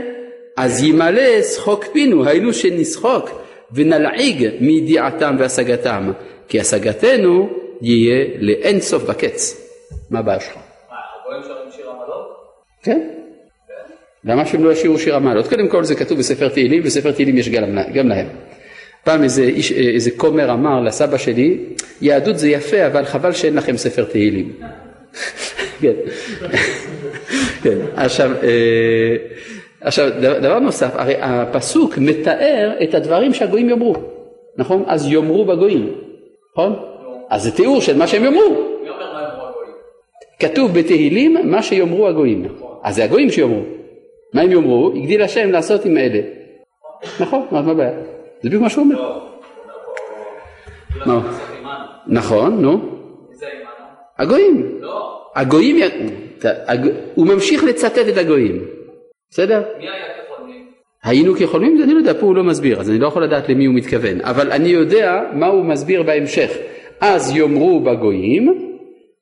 [0.58, 6.12] אז ימלא שחוק פינו, היינו שנסחוק ונלעיג מידיעתם והשגתם,
[6.48, 7.50] כי השגתנו
[7.82, 9.68] יהיה לאין סוף בקץ.
[10.10, 10.56] מה הבעיה שלך?
[10.56, 12.36] מה, הגויים שרים שיר עמלות?
[12.84, 13.08] כן.
[14.24, 15.48] למה שהם לא ישירו שיר המעלות?
[15.48, 18.28] קודם כל זה כתוב בספר תהילים, בספר תהילים יש גם, להם.
[19.04, 21.58] פעם איזה, איש, איזה כומר אמר לסבא שלי,
[22.02, 24.54] יהדות זה יפה אבל חבל שאין לכם ספר תהילים.
[25.82, 25.94] כן.
[27.64, 27.78] כן.
[27.96, 29.16] עכשיו, אה,
[29.82, 33.96] עכשיו דבר נוסף, הרי הפסוק מתאר את הדברים שהגויים יאמרו,
[34.58, 34.84] נכון?
[34.88, 35.94] אז יאמרו בגויים,
[36.52, 36.76] נכון?
[37.30, 38.56] אז זה תיאור של מה שהם יאמרו.
[40.40, 42.48] כתוב בתהילים מה שיאמרו הגויים,
[42.84, 43.62] אז זה הגויים שיאמרו.
[44.34, 44.92] מה הם יאמרו?
[44.96, 46.20] הגדיל השם לעשות עם אלה.
[47.20, 47.92] נכון, מה הבעיה?
[48.42, 49.20] זה בדיוק מה שהוא אומר.
[52.08, 52.80] נכון, נו.
[54.18, 54.80] הגויים.
[55.36, 55.78] הגויים,
[57.16, 58.77] הוא ממשיך לצטט את הגויים.
[59.30, 59.64] בסדר?
[59.80, 60.66] מי היה כחולמים?
[61.04, 61.84] היינו כחולמים?
[61.84, 64.22] אני לא יודע, פה הוא לא מסביר, אז אני לא יכול לדעת למי הוא מתכוון,
[64.22, 66.52] אבל אני יודע מה הוא מסביר בהמשך.
[67.02, 68.74] אז יאמרו בגויים,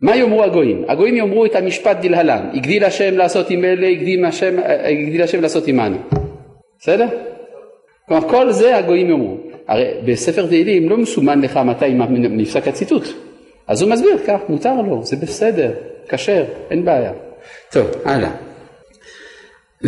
[0.02, 0.84] מה יאמרו הגויים?
[0.88, 5.68] הגויים יאמרו את המשפט דלהלן, הגדיל השם לעשות עם אלה, הגדיל השם, הגדיל השם לעשות
[5.68, 5.98] עמנו.
[6.80, 7.08] בסדר?
[8.08, 9.38] כלומר כל זה הגויים יאמרו.
[9.68, 13.04] הרי בספר תהילים לא מסומן לך מתי נפסק הציטוט.
[13.68, 15.72] אז הוא מסביר כך, מותר לו, זה בסדר,
[16.10, 17.12] כשר, אין בעיה.
[17.72, 18.32] טוב, הלאה.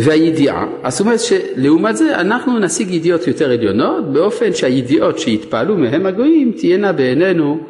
[0.04, 6.52] והידיעה, זאת אומרת שלעומת זה אנחנו נשיג ידיעות יותר עליונות באופן שהידיעות שיתפעלו מהם הגויים
[6.52, 7.60] תהיינה בעינינו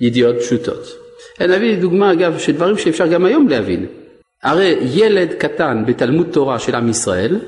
[0.00, 0.96] ידיעות פשוטות.
[1.40, 3.86] אני אביא דוגמה אגב של דברים שאפשר גם היום להבין.
[4.42, 7.38] הרי ילד קטן בתלמוד תורה של עם ישראל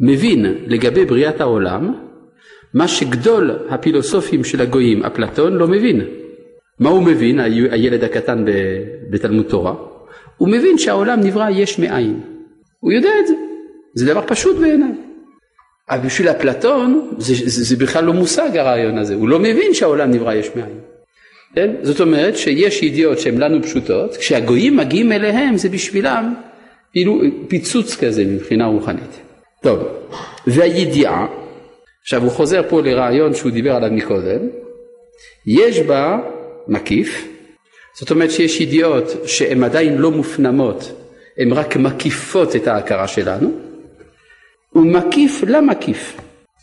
[0.00, 1.94] מבין לגבי בריאת העולם
[2.74, 6.00] מה שגדול הפילוסופים של הגויים, אפלטון, לא מבין.
[6.80, 8.44] מה הוא מבין, הילד הקטן
[9.10, 9.74] בתלמוד תורה?
[10.36, 12.20] הוא מבין שהעולם נברא יש מאין.
[12.80, 13.34] הוא יודע את זה.
[13.96, 14.92] זה דבר פשוט בעיניי.
[15.90, 20.10] אבל בשביל אפלטון זה, זה, זה בכלל לא מושג הרעיון הזה, הוא לא מבין שהעולם
[20.10, 20.78] נברא יש מאין.
[21.54, 21.70] כן?
[21.82, 26.34] זאת אומרת שיש ידיעות שהן לנו פשוטות, כשהגויים מגיעים אליהם זה בשבילם
[26.92, 29.20] כאילו פיצוץ כזה מבחינה רוחנית.
[29.62, 29.78] טוב,
[30.46, 31.26] והידיעה,
[32.02, 34.40] עכשיו הוא חוזר פה לרעיון שהוא דיבר עליו מקודם,
[35.46, 36.18] יש בה
[36.68, 37.28] מקיף,
[37.98, 40.92] זאת אומרת שיש ידיעות שהן עדיין לא מופנמות,
[41.38, 43.65] הן רק מקיפות את ההכרה שלנו,
[44.76, 46.16] ומקיף למקיף.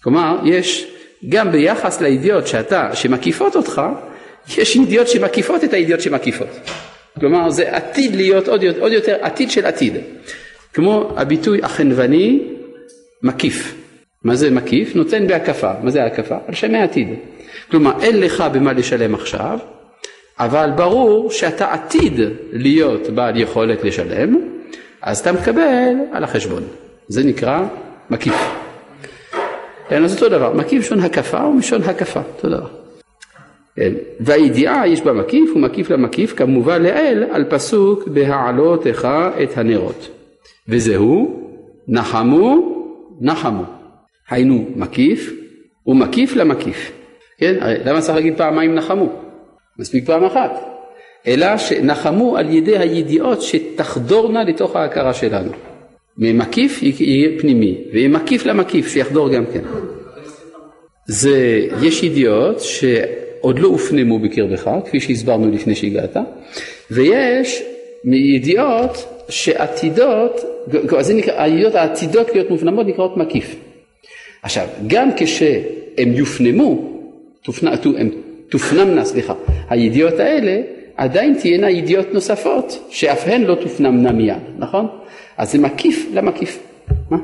[0.03, 0.87] כלומר, יש
[1.29, 3.81] גם ביחס לידיעות שאתה, שמקיפות אותך,
[4.57, 6.47] יש ידיעות שמקיפות את הידיעות שמקיפות.
[7.19, 9.93] כלומר, זה עתיד להיות עוד, עוד יותר עתיד של עתיד.
[10.73, 12.39] כמו הביטוי החנווני
[13.23, 13.75] מקיף.
[14.23, 14.95] מה זה מקיף?
[14.95, 15.71] נותן בהקפה.
[15.83, 16.37] מה זה ההקפה?
[16.47, 17.07] על שמי עתיד.
[17.71, 19.59] כלומר, אין לך במה לשלם עכשיו,
[20.39, 22.19] אבל ברור שאתה עתיד
[22.51, 24.35] להיות בעל יכולת לשלם,
[25.01, 26.63] אז אתה מקבל על החשבון.
[27.07, 27.59] זה נקרא
[28.09, 28.35] מקיף.
[29.89, 32.67] כן, אז אותו דבר, מקיף שון הקפה ומשון הקפה, אותו דבר.
[33.75, 33.93] כן.
[34.19, 39.07] והידיעה יש בה מקיף ומקיף למקיף כמובן לעיל על פסוק בהעלותך
[39.43, 40.09] את הנרות
[40.67, 41.39] וזהו
[41.87, 42.73] נחמו
[43.21, 43.63] נחמו.
[44.29, 45.33] היינו מקיף
[45.87, 46.91] ומקיף למקיף.
[47.37, 47.55] כן?
[47.85, 49.09] למה צריך להגיד פעמיים נחמו?
[49.79, 50.51] מספיק פעם אחת.
[51.27, 55.51] אלא שנחמו על ידי הידיעות שתחדורנה לתוך ההכרה שלנו
[56.17, 59.61] ממקיף יהיה פנימי ומקיף למקיף שיחדור גם כן
[61.05, 62.83] זה יש ידיעות ש...
[63.43, 66.17] עוד לא הופנמו בקרבך, כפי שהסברנו לפני שהגעת,
[66.91, 67.63] ויש
[68.35, 70.41] ידיעות שעתידות,
[70.99, 73.55] זה נקרא, הידיעות העתידות להיות מופנמות נקראות מקיף.
[74.43, 76.99] עכשיו, גם כשהם יופנמו,
[78.49, 79.33] תופנמנה, סליחה,
[79.69, 80.61] הידיעות האלה
[80.97, 84.87] עדיין תהיינה ידיעות נוספות שאף הן לא תופנמנה מיד, נכון?
[85.37, 86.59] אז זה מקיף למקיף.
[87.09, 87.17] מה?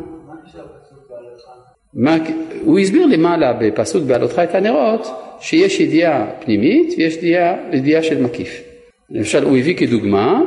[1.93, 2.17] מה,
[2.63, 5.07] הוא הסביר למעלה בפסוק בעלותך את הנרות
[5.39, 8.61] שיש ידיעה פנימית ויש ידיעה, ידיעה של מקיף.
[9.09, 10.41] למשל הוא הביא כדוגמה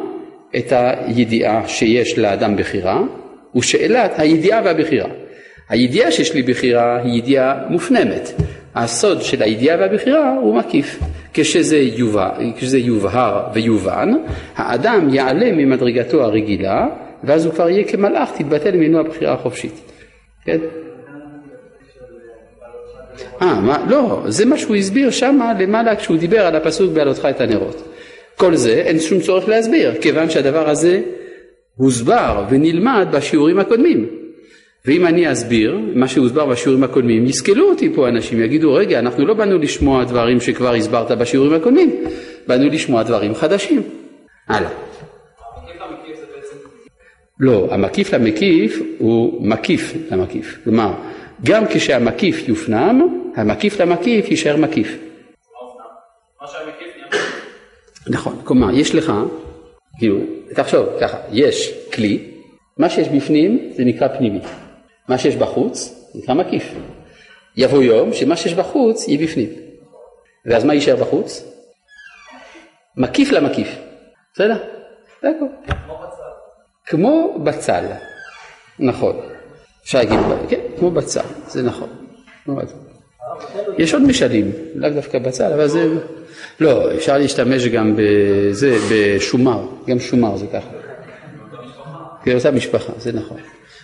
[0.57, 3.03] את הידיעה שיש לאדם בחירה
[3.57, 5.09] ושאלת הידיעה והבחירה.
[5.69, 8.33] הידיעה שיש לי בחירה היא ידיעה מופנמת.
[8.75, 11.01] הסוד של הידיעה והבחירה הוא מקיף.
[11.35, 14.11] כשזה, יובע, כשזה יובהר ויובן,
[14.57, 16.87] האדם יעלה ממדרגתו הרגילה
[17.25, 19.73] ואז הוא כבר יהיה כמלאך, תתבטל ממנו הבחירה החופשית.
[20.45, 20.59] כן?
[23.43, 27.41] אה, מה, לא, זה מה שהוא הסביר שם למעלה כשהוא דיבר על הפסוק בעלותך את
[27.41, 27.89] הנרות.
[28.37, 31.01] כל זה אין שום צורך להסביר, כיוון שהדבר הזה
[31.77, 34.22] הוסבר ונלמד בשיעורים הקודמים.
[34.87, 39.35] ואם אני אסביר מה שהוסבר בשיעורים הקודמים, יסכלו אותי פה אנשים, יגידו, רגע, אנחנו לא
[39.35, 42.05] באנו לשמוע דברים שכבר הסברת בשיעורים הקודמים,
[42.47, 43.83] באנו לשמוע דברים חדשים.
[44.49, 44.71] הלאה.
[47.41, 50.59] לא, המקיף למקיף הוא מקיף למקיף.
[50.65, 50.93] כלומר,
[51.45, 53.01] גם כשהמקיף יופנם,
[53.37, 54.99] המקיף למקיף יישאר מקיף.
[58.11, 59.13] נכון, כלומר יש לך,
[59.99, 60.19] כאילו,
[60.55, 62.19] תחשוב ככה, יש כלי,
[62.79, 64.41] מה שיש בפנים זה נקרא פנימי,
[65.09, 66.75] מה שיש בחוץ נקרא מקיף.
[67.57, 69.49] יבוא יום שמה שיש בחוץ יהיה בפנים,
[70.47, 71.45] ואז מה יישאר בחוץ?
[72.97, 73.69] מקיף למקיף,
[74.35, 74.57] בסדר?
[75.23, 75.73] זה הכל.
[76.87, 77.85] כמו בצל,
[78.79, 79.17] נכון.
[79.83, 81.89] אפשר להגיד, כן, כמו בצל, זה נכון.
[83.79, 85.89] יש עוד משלים, לאו דווקא בצל, אבל זה,
[86.61, 90.71] לא, אפשר להשתמש גם בזה, בשומר, גם שומר זה ככה.
[92.25, 93.39] כן, אותה משפחה, זה נכון.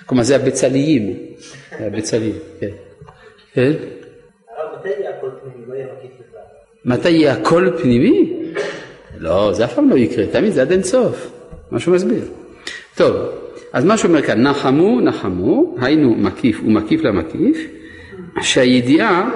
[0.09, 1.16] כלומר זה הבצליים,
[1.79, 2.66] זה הבצליים, כן.
[3.55, 3.73] כן?
[6.85, 8.33] מתי יהיה הכל פנימי?
[9.18, 11.31] לא, זה אף פעם לא יקרה, תמיד זה עד אין סוף,
[11.71, 12.25] מה שהוא מסביר.
[12.97, 13.16] טוב,
[13.73, 17.57] אז מה שאומר כאן, נחמו, נחמו, היינו מקיף ומקיף למקיף,
[18.42, 19.31] שהידיעה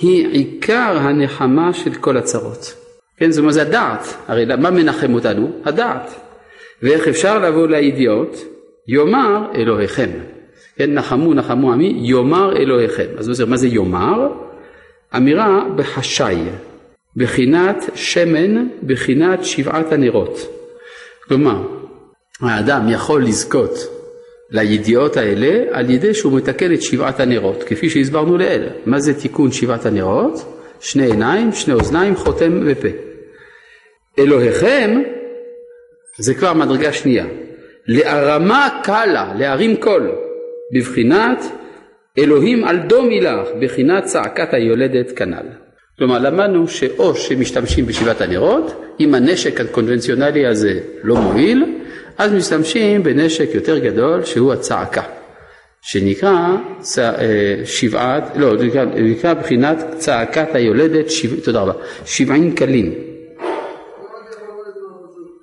[0.00, 2.74] היא עיקר הנחמה של כל הצרות.
[3.16, 5.50] כן, זאת אומרת זה הדעת, הרי מה מנחם אותנו?
[5.64, 6.14] הדעת.
[6.82, 8.55] ואיך אפשר לבוא לידיעות?
[8.88, 10.10] יאמר אלוהיכם.
[10.76, 13.06] כן, נחמו נחמו עמי, יאמר אלוהיכם.
[13.18, 14.28] אז אומר, מה זה יאמר?
[15.16, 16.42] אמירה בחשאי,
[17.16, 20.38] בחינת שמן, בחינת שבעת הנרות.
[21.28, 21.62] כלומר,
[22.40, 23.74] האדם יכול לזכות
[24.50, 28.62] לידיעות האלה על ידי שהוא מתקן את שבעת הנרות, כפי שהסברנו לעיל.
[28.86, 30.56] מה זה תיקון שבעת הנרות?
[30.80, 32.88] שני עיניים, שני אוזניים, חותם ופה.
[34.18, 35.02] אלוהיכם
[36.18, 37.26] זה כבר מדרגה שנייה.
[37.88, 40.12] להרמה קלה, להרים קול,
[40.74, 41.44] בבחינת
[42.18, 45.46] אלוהים על דומי לך, בחינת צעקת היולדת כנ"ל.
[45.98, 51.64] כלומר למדנו שאו שמשתמשים בשבעת הנרות, אם הנשק הקונבנציונלי הזה לא מועיל,
[52.18, 55.02] אז משתמשים בנשק יותר גדול שהוא הצעקה,
[55.82, 56.56] שנקרא
[56.98, 57.14] אה,
[57.64, 61.72] שבעת, לא, זה נקרא בחינת צעקת היולדת, שבע, תודה רבה,
[62.04, 62.94] שבעים קלים.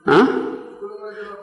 [0.07, 0.52] אה?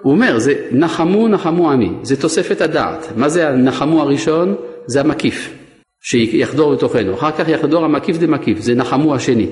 [0.02, 3.12] הוא אומר, זה נחמו נחמו עמי, זה תוספת הדעת.
[3.16, 4.54] מה זה הנחמו הראשון?
[4.86, 5.54] זה המקיף,
[6.00, 7.14] שיחדור בתוכנו.
[7.14, 9.46] אחר כך יחדור המקיף דמקיף, זה נחמו השני.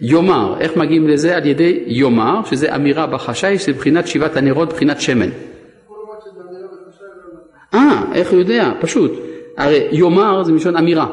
[0.00, 1.36] יאמר, איך מגיעים לזה?
[1.36, 5.28] על ידי יאמר, שזה אמירה בחשאי, שזה בחינת שבעת הנרות, בחינת שמן.
[7.74, 8.72] אה, איך הוא יודע?
[8.80, 9.12] פשוט.
[9.56, 11.06] הרי יאמר זה מלשון אמירה,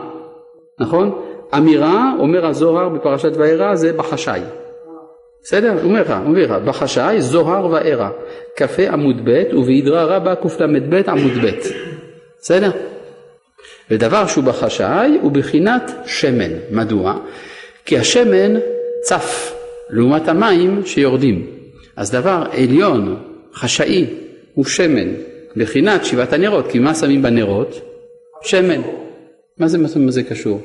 [0.79, 1.21] נכון?
[1.57, 4.41] אמירה, אומר הזוהר בפרשת וארא, זה בחשאי.
[5.43, 5.71] בסדר?
[5.71, 8.09] הוא אומר לך, הוא אומר לך, בחשאי זוהר וארא,
[8.55, 11.49] כ"ה עמוד ב' ובעדרה רבה קל"ב עמוד ב'.
[12.41, 12.71] בסדר?
[13.91, 16.51] ודבר שהוא בחשאי הוא בחינת שמן.
[16.71, 17.19] מדוע?
[17.85, 18.55] כי השמן
[19.01, 19.55] צף
[19.89, 21.47] לעומת המים שיורדים.
[21.95, 23.23] אז דבר עליון,
[23.53, 24.05] חשאי,
[24.53, 25.07] הוא שמן.
[25.55, 27.81] בחינת שבעת הנרות, כי מה שמים בנרות?
[28.43, 28.81] שמן.
[29.57, 30.61] מה זה, מה זה קשור?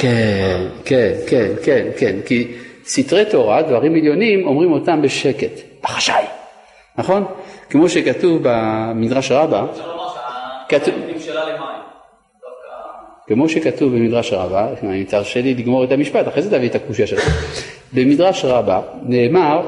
[0.00, 2.52] כן, כן, כן, כן, כן, כי
[2.86, 6.24] סתרי תורה, דברים עליונים, אומרים אותם בשקט, בחשאי,
[6.98, 7.24] נכון?
[7.70, 9.66] כמו שכתוב במדרש רבה,
[13.26, 17.06] כמו שכתוב במדרש רבה, אם תרשה לי לגמור את המשפט, אחרי זה תביא את הקושיה
[17.06, 17.54] שלך.
[17.92, 19.60] במדרש רבה נאמר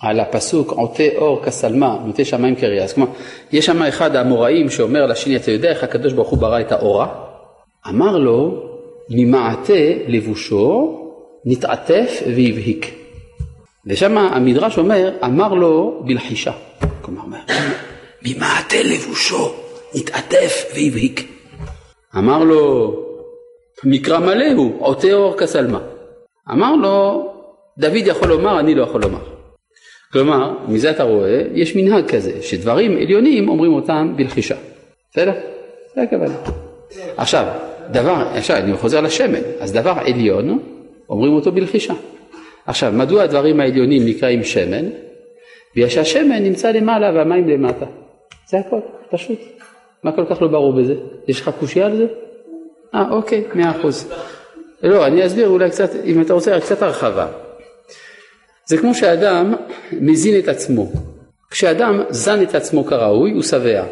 [0.00, 2.92] על הפסוק עוטה אור כסלמה, נוטה שמיים כריאז.
[2.92, 3.10] כלומר,
[3.52, 7.06] יש שם אחד האמוראים שאומר לשני, אתה יודע איך הקדוש ברוך הוא ברא את האורה?
[7.88, 8.73] אמר לו,
[9.10, 11.00] ממעטה לבושו
[11.44, 12.94] נתעטף והבהיק.
[13.86, 16.52] ושם המדרש אומר, אמר לו בלחישה.
[17.02, 17.24] כלומר,
[18.22, 19.52] ממעטה לבושו
[19.94, 21.30] נתעטף והבהיק.
[22.16, 22.92] אמר לו,
[23.84, 25.80] מקרא מלא הוא, עוטה אור כסלמה.
[26.50, 27.26] אמר לו,
[27.78, 29.24] דוד יכול לומר, אני לא יכול לומר.
[30.12, 34.54] כלומר, מזה אתה רואה, יש מנהג כזה, שדברים עליונים אומרים אותם בלחישה.
[35.12, 35.32] בסדר?
[35.94, 36.34] זה הכוונה.
[37.16, 37.46] עכשיו,
[37.90, 40.58] דבר, עכשיו אני חוזר לשמן, אז דבר עליון
[41.08, 41.94] אומרים אותו בלחישה.
[42.66, 44.84] עכשיו, מדוע הדברים העליונים נקראים שמן?
[45.76, 47.86] בגלל שהשמן נמצא למעלה והמים למטה.
[48.48, 49.38] זה הכל, פשוט.
[50.02, 50.94] מה כל כך לא ברור בזה?
[51.28, 52.06] יש לך קושייה על זה?
[52.94, 54.12] אה, אוקיי, מאה אחוז.
[54.82, 57.26] לא, אני אסביר אולי קצת, אם אתה רוצה, קצת הרחבה.
[58.66, 59.54] זה כמו שאדם
[59.92, 60.92] מזין את עצמו.
[61.50, 63.84] כשאדם זן את עצמו כראוי, הוא שבע,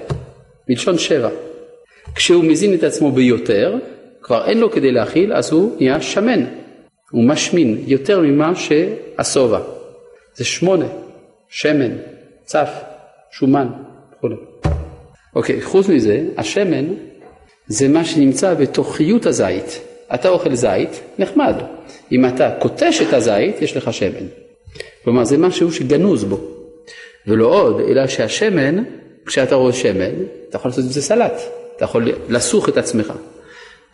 [0.69, 1.29] מלשון שבע.
[2.15, 3.77] כשהוא מזין את עצמו ביותר,
[4.23, 6.45] כבר אין לו כדי להכיל, אז הוא נהיה שמן.
[7.11, 9.61] הוא משמין יותר ממה שהשובע.
[10.35, 10.87] זה שמונה,
[11.49, 11.91] שמן,
[12.45, 12.71] צף,
[13.31, 13.69] שומן
[14.13, 14.29] וכו'.
[15.37, 16.85] אוקיי, חוץ מזה, השמן
[17.67, 19.81] זה מה שנמצא בתוכיות הזית.
[20.15, 21.55] אתה אוכל זית, נחמד.
[22.13, 24.27] אם אתה קוטש את הזית, יש לך שמן.
[25.05, 26.41] כלומר זה משהו שגנוז בו.
[27.27, 28.85] ולא עוד, אלא שהשמן,
[29.27, 30.13] כשאתה רואה שמן,
[30.49, 31.41] אתה יכול לעשות עם זה סלט,
[31.83, 33.13] אתה יכול לסוך את עצמך.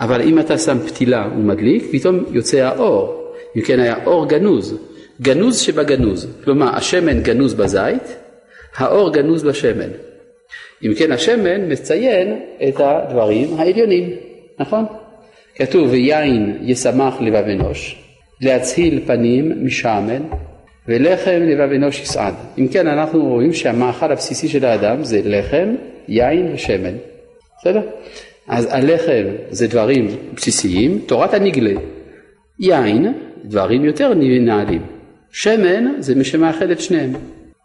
[0.01, 3.33] אבל אם אתה שם פתילה ומדליק, פתאום יוצא האור.
[3.57, 4.79] אם כן היה אור גנוז,
[5.23, 6.29] גנוז שבגנוז.
[6.45, 8.17] כלומר, השמן גנוז בזית,
[8.77, 9.89] האור גנוז בשמן.
[10.85, 14.11] אם כן, השמן מציין את הדברים העליונים,
[14.59, 14.85] נכון?
[15.55, 17.97] כתוב, ויין ישמח לבב אנוש,
[18.41, 20.23] להצהיל פנים משעמל,
[20.89, 22.35] ולחם לבב אנוש יסעד.
[22.59, 25.75] אם כן, אנחנו רואים שהמאכל הבסיסי של האדם זה לחם,
[26.09, 26.95] יין ושמן.
[27.61, 27.81] בסדר?
[28.49, 31.75] אז הלחם זה דברים בסיסיים, תורת הנגלה.
[32.61, 33.13] יין,
[33.45, 34.83] דברים יותר נעלים.
[35.31, 37.13] שמן זה מי שמאחד את שניהם.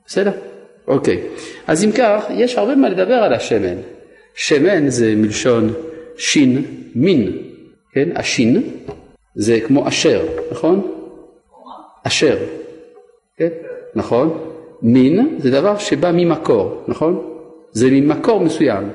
[0.05, 0.31] בסדר?
[0.87, 1.21] אוקיי.
[1.67, 3.75] אז אם כך, יש הרבה מה לדבר על השמן.
[4.35, 5.73] שמן זה מלשון
[6.17, 7.37] שין, מין.
[7.93, 8.09] כן?
[8.15, 8.63] השין
[9.35, 10.91] זה כמו אשר, נכון?
[12.03, 12.37] אשר.
[13.37, 13.49] כן?
[13.95, 14.39] נכון?
[14.81, 17.29] מין זה דבר שבא ממקור, נכון?
[17.71, 18.89] זה ממקור מסוים,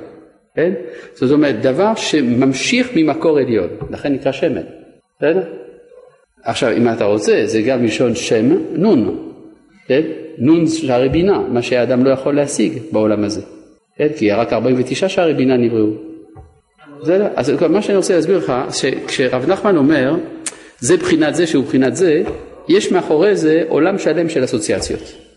[0.58, 0.72] כן?
[1.14, 4.62] זאת אומרת, דבר שממשיך ממקור עליון, לכן נקרא שמן,
[5.18, 5.42] בסדר?
[6.42, 9.32] עכשיו, אם אתה רוצה, זה גם מלשון שם נון,
[9.86, 10.02] כן?
[10.38, 13.40] נון שערי בינה, מה שהאדם לא יכול להשיג בעולם הזה,
[13.96, 14.08] כן?
[14.16, 15.90] כי רק 49 שערי בינה נבראו.
[17.02, 20.16] זה, אז מה שאני רוצה להסביר לך, שכשרב נחמן אומר,
[20.78, 22.22] זה בחינת זה שהוא בחינת זה,
[22.68, 25.27] יש מאחורי זה עולם שלם של אסוציאציות.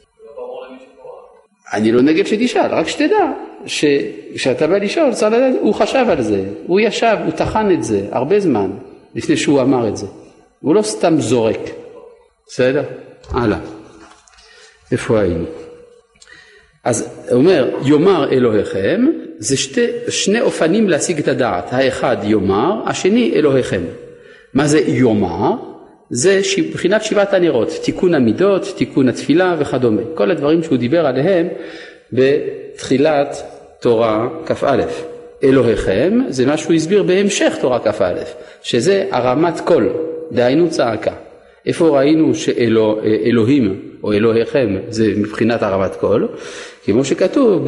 [1.73, 3.31] אני לא נגד שתשאל, רק שתדע
[3.65, 8.07] שכשאתה בא לשאול, צריך לדעת, הוא חשב על זה, הוא ישב, הוא טחן את זה
[8.11, 8.71] הרבה זמן
[9.15, 10.05] לפני שהוא אמר את זה.
[10.59, 11.59] הוא לא סתם זורק.
[12.47, 12.83] בסדר?
[13.29, 13.57] הלאה.
[14.91, 15.45] איפה היינו?
[16.83, 19.05] אז אומר, יאמר אלוהיכם,
[19.37, 21.73] זה שתי, שני אופנים להשיג את הדעת.
[21.73, 23.81] האחד יאמר, השני אלוהיכם.
[24.53, 25.70] מה זה יאמר?
[26.13, 30.01] זה מבחינת שבעת הנרות, תיקון המידות, תיקון התפילה וכדומה.
[30.13, 31.47] כל הדברים שהוא דיבר עליהם
[32.13, 33.43] בתחילת
[33.79, 34.83] תורה כ"א.
[35.43, 38.13] אלוהיכם זה מה שהוא הסביר בהמשך תורה כ"א,
[38.63, 39.89] שזה הרמת קול,
[40.31, 41.13] דהיינו צעקה.
[41.65, 46.27] איפה ראינו שאלוהים או אלוהיכם זה מבחינת הרמת קול?
[46.85, 47.67] כמו שכתוב,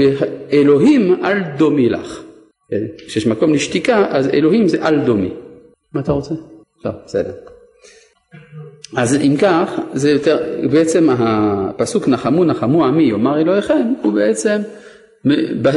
[0.54, 2.24] אלוהים אל דומי לך.
[2.70, 2.84] כן?
[3.08, 5.30] כשיש מקום לשתיקה, אז אלוהים זה אל דומי.
[5.94, 6.34] מה אתה רוצה?
[6.84, 7.53] טוב, בסדר.
[8.98, 10.38] אז אם כך, זה יותר,
[10.72, 14.62] בעצם הפסוק נחמו נחמו עמי יאמר אלוהיכם, הוא בעצם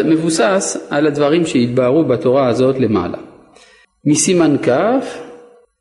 [0.04, 3.18] מבוסס על הדברים שהתבהרו בתורה הזאת למעלה.
[4.04, 4.70] מסימן כ'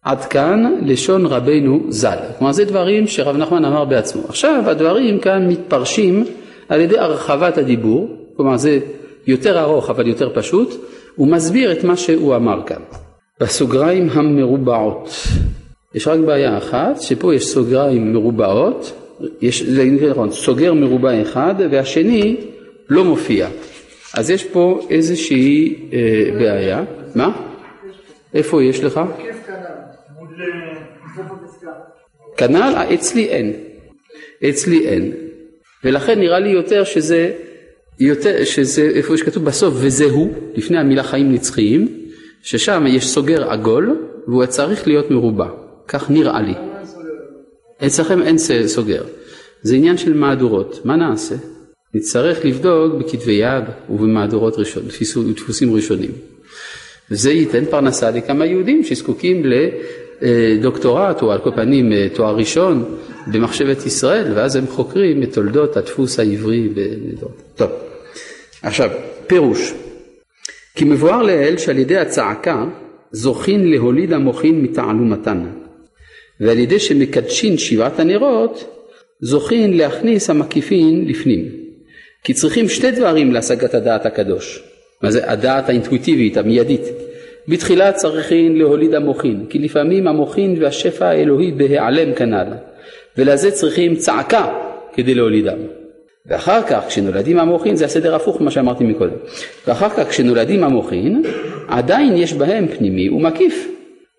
[0.04, 2.18] עד כאן לשון רבנו ז"ל.
[2.38, 4.24] כלומר זה דברים שרב נחמן אמר בעצמו.
[4.28, 6.26] עכשיו הדברים כאן מתפרשים
[6.70, 8.80] על ידי הרחבת הדיבור, כלומר זה
[9.28, 12.82] יותר ארוך אבל יותר פשוט, הוא מסביר את מה שהוא אמר כאן.
[13.40, 15.10] בסוגריים המרובעות.
[15.96, 18.94] יש רק בעיה אחת, שפה יש סוגריים מרובעות,
[19.42, 22.38] יש, זה נכון, סוגר מרובע אחד והשני
[22.90, 23.48] לא מופיע.
[24.18, 26.84] אז יש פה איזושהי אה, בעיה.
[27.16, 27.42] מה?
[28.34, 29.00] איפה יש לך?
[32.38, 33.54] כנ"ל, אה, אצלי אין.
[34.50, 35.12] אצלי אין.
[35.84, 37.32] ולכן נראה לי יותר שזה,
[38.00, 41.88] יותר, שזה איפה שכתוב בסוף וזהו, לפני המילה חיים נצחיים,
[42.44, 45.65] ששם יש סוגר עגול והוא צריך להיות מרובע.
[45.88, 46.54] כך נראה לי.
[47.86, 49.04] אצלכם אין סוגר.
[49.62, 50.86] זה עניין של מהדורות.
[50.86, 51.36] מה נעשה?
[51.94, 54.84] נצטרך לבדוק בכתבי יד ובמהדורות ראשון,
[55.36, 56.12] דפוסים ראשונים.
[57.12, 59.44] וזה ייתן פרנסה לכמה יהודים שזקוקים
[60.22, 62.86] לדוקטורט או על כל פנים תואר ראשון
[63.28, 66.70] במחשבת ישראל ואז הם חוקרים את תולדות הדפוס העברי.
[67.56, 67.72] טוב,
[68.62, 68.90] עכשיו
[69.28, 69.74] פירוש
[70.76, 72.66] כי מבואר לעיל שעל ידי הצעקה
[73.12, 75.46] זוכין להוליד המוחין מתעלומתן
[76.40, 78.76] ועל ידי שמקדשין שבעת הנרות
[79.20, 81.46] זוכין להכניס המקיפין לפנים.
[82.24, 84.64] כי צריכים שתי דברים להשגת הדעת הקדוש.
[85.02, 86.82] מה זה הדעת האינטואיטיבית המיידית?
[87.48, 92.48] בתחילה צריכים להוליד המוחין כי לפעמים המוחין והשפע האלוהי בהיעלם כנ"ל.
[93.18, 94.54] ולזה צריכים צעקה
[94.94, 95.58] כדי להולידם.
[96.26, 99.16] ואחר כך כשנולדים המוחין זה הסדר הפוך ממה שאמרתי מקודם.
[99.68, 101.24] ואחר כך כשנולדים המוחין
[101.68, 103.75] עדיין יש בהם פנימי ומקיף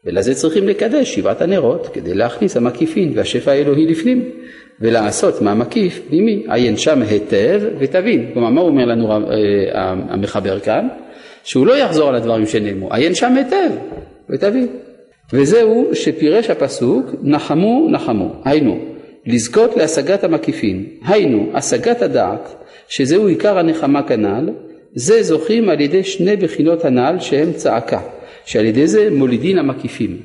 [0.07, 4.30] ולזה צריכים לקדש שבעת הנרות כדי להכניס המקיפין והשפע האלוהי לפנים
[4.80, 8.30] ולעשות מהמקיף פנימי עיין שם היטב ותבין.
[8.32, 9.18] כלומר מה אומר לנו אה,
[10.09, 10.88] המחבר כאן?
[11.44, 13.70] שהוא לא יחזור על הדברים שנאמרו עיין שם היטב
[14.30, 14.66] ותבין.
[15.32, 18.34] וזהו שפירש הפסוק נחמו נחמו.
[18.44, 18.78] היינו
[19.26, 20.84] לזכות להשגת המקיפין.
[21.07, 22.54] היינו השגת הדעת
[22.88, 24.50] שזהו עיקר הנחמה כנ"ל
[24.94, 28.00] זה זוכים על ידי שני בחינות הנ"ל שהם צעקה
[28.47, 30.16] שעל ידי זה מולידין המקיפים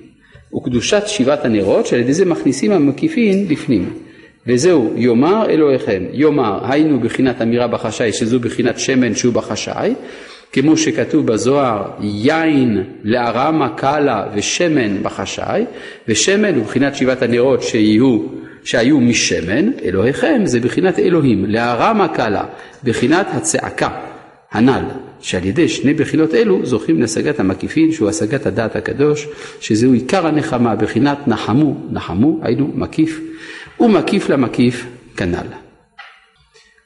[0.55, 3.89] וקדושת שבעת הנרות שעל ידי זה מכניסים המקיפין לפנים
[4.47, 9.93] וזהו יאמר אלוהיכם יאמר היינו בחינת אמירה בחשאי שזו בחינת שמן שהוא בחשאי
[10.53, 15.65] כמו שכתוב בזוהר יין לארמה קלה ושמן בחשאי
[16.07, 18.19] ושמן הוא בחינת שבעת הנרות שיהיו,
[18.63, 22.43] שהיו משמן אלוהיכם זה בחינת אלוהים לארמה קלה
[22.83, 23.89] בחינת הצעקה
[24.51, 29.27] הנ"ל שעל ידי שני בחינות אלו זוכים להשגת המקיפין שהוא השגת הדעת הקדוש
[29.59, 33.19] שזהו עיקר הנחמה בחינת נחמו נחמו היינו מקיף
[33.79, 34.85] ומקיף למקיף
[35.17, 35.47] כנ"ל.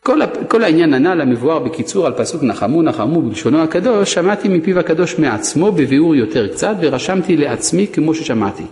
[0.03, 5.19] כל, כל העניין הנ"ל המבואר בקיצור על פסוק נחמו נחמו בלשונו הקדוש שמעתי מפיו הקדוש
[5.19, 8.63] מעצמו בביאור יותר קצת ורשמתי לעצמי כמו ששמעתי.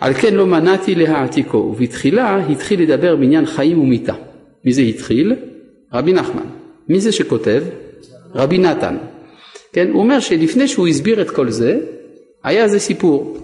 [0.00, 4.14] על כן לא מנעתי להעתיקו ובתחילה התחיל לדבר בעניין חיים ומיתה.
[4.64, 5.34] מי זה התחיל?
[5.92, 6.46] רבי נחמן.
[6.88, 7.62] מי זה שכותב?
[8.34, 8.96] רבי נתן.
[9.72, 11.80] כן, הוא אומר שלפני שהוא הסביר את כל זה
[12.44, 13.38] היה איזה סיפור.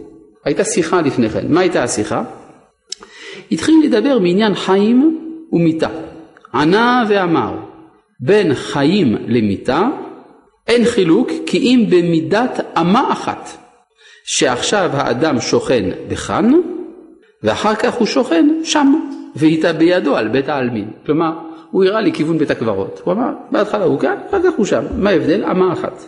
[0.45, 1.47] הייתה שיחה לפני כן.
[1.49, 2.23] מה הייתה השיחה?
[3.53, 5.21] התחיל לדבר מעניין חיים
[5.53, 5.89] ומיתה.
[6.55, 7.57] ענה ואמר,
[8.21, 9.89] בין חיים למיתה
[10.69, 13.49] אין חילוק כי אם במידת אמה אחת,
[14.25, 16.53] שעכשיו האדם שוכן בכאן,
[17.43, 18.95] ואחר כך הוא שוכן שם,
[19.37, 20.91] ואיתה בידו על בית העלמין.
[21.07, 21.33] כלומר,
[21.71, 23.01] הוא הראה לי כיוון בית הקברות.
[23.05, 24.85] הוא אמר, בהתחלה הוא כאן, אחר כך הוא שם.
[24.97, 25.45] מה ההבדל?
[25.45, 26.05] אמה אחת.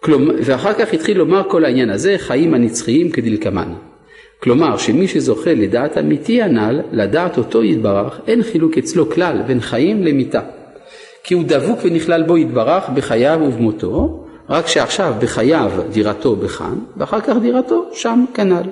[0.00, 3.72] כלומר, ואחר כך התחיל לומר כל העניין הזה, חיים הנצחיים כדלקמן.
[4.42, 10.02] כלומר שמי שזוכה לדעת אמיתי הנ"ל, לדעת אותו יתברך, אין חילוק אצלו כלל בין חיים
[10.02, 10.40] למיתה.
[11.24, 17.36] כי הוא דבוק ונכלל בו יתברך בחייו ובמותו, רק שעכשיו בחייו דירתו בכאן, ואחר כך
[17.42, 18.62] דירתו שם כנ"ל.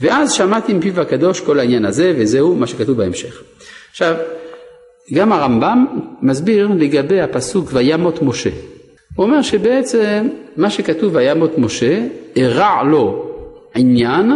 [0.00, 3.42] ואז שמעתי מפיו הקדוש כל העניין הזה, וזהו מה שכתוב בהמשך.
[3.90, 4.14] עכשיו,
[5.14, 5.86] גם הרמב"ם
[6.22, 8.50] מסביר לגבי הפסוק וימות משה.
[9.16, 12.06] הוא אומר שבעצם מה שכתוב וימות משה,
[12.36, 13.30] הרע לו
[13.74, 14.30] עניין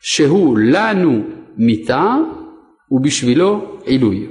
[0.00, 1.20] שהוא לנו
[1.56, 2.14] מיתה
[2.90, 4.26] ובשבילו עילוי.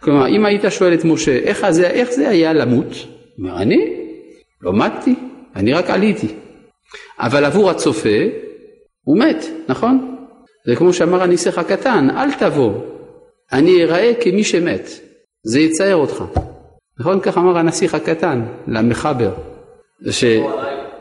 [0.00, 2.86] כלומר, אם היית שואל את משה, איך זה, איך זה היה למות?
[2.86, 3.92] הוא אומר, אני?
[4.62, 5.14] לא מתתי,
[5.56, 6.28] אני רק עליתי.
[7.18, 8.18] אבל עבור הצופה,
[9.02, 10.16] הוא מת, נכון?
[10.66, 12.72] זה כמו שאמר הנסיך הקטן, אל תבוא,
[13.52, 14.90] אני אראה כמי שמת,
[15.44, 16.24] זה יצער אותך.
[17.00, 17.20] נכון?
[17.20, 19.32] כך אמר הנסיך הקטן למחבר.
[20.10, 20.24] ש...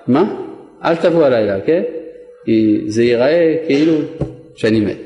[0.07, 0.35] מה?
[0.83, 1.83] אל תבוא הלילה, כן?
[2.45, 3.93] כי זה ייראה כאילו
[4.55, 4.97] שאני מת.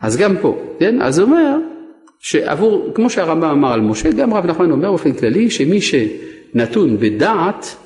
[0.00, 1.02] אז גם פה, כן?
[1.02, 1.56] אז הוא אומר
[2.18, 7.76] שעבור, כמו שהרמב"ם אמר על משה, גם רב נחמן אומר באופן כללי שמי שנתון בדעת,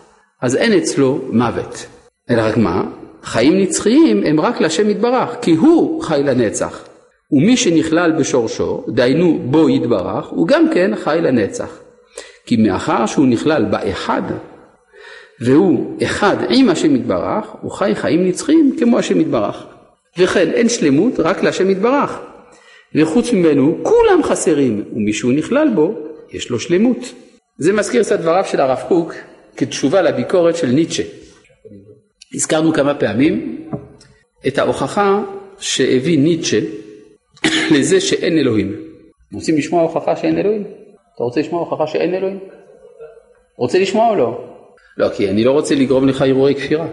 [0.43, 1.87] אז אין אצלו מוות.
[2.31, 2.85] אלא רק מה?
[3.23, 6.92] חיים נצחיים הם רק להשם יתברך, כי הוא חי לנצח.
[7.33, 11.79] ומי שנכלל בשורשו, דהיינו בו יתברך, הוא גם כן חי לנצח.
[12.47, 14.23] כי מאחר שהוא נכלל באחד,
[15.41, 19.67] והוא אחד עם השם יתברך, הוא חי חיים נצחיים כמו השם יתברך.
[20.19, 22.19] וכן אין שלמות רק להשם יתברך.
[22.95, 25.95] וחוץ ממנו כולם חסרים, ומי שהוא נכלל בו,
[26.33, 27.13] יש לו שלמות.
[27.59, 29.15] זה מזכיר קצת דבריו של הרב קוק
[29.57, 31.03] כתשובה לביקורת של ניטשה.
[32.35, 33.67] הזכרנו כמה פעמים
[34.47, 35.23] את ההוכחה
[35.59, 36.59] שהביא ניטשה
[37.75, 38.77] לזה שאין אלוהים.
[39.33, 40.65] רוצים לשמוע הוכחה שאין אלוהים?
[41.15, 42.39] אתה רוצה לשמוע הוכחה שאין אלוהים?
[43.57, 44.45] רוצה לשמוע או לא?
[44.99, 46.87] לא, כי אני לא רוצה לגרום לך הרהורי כפירה.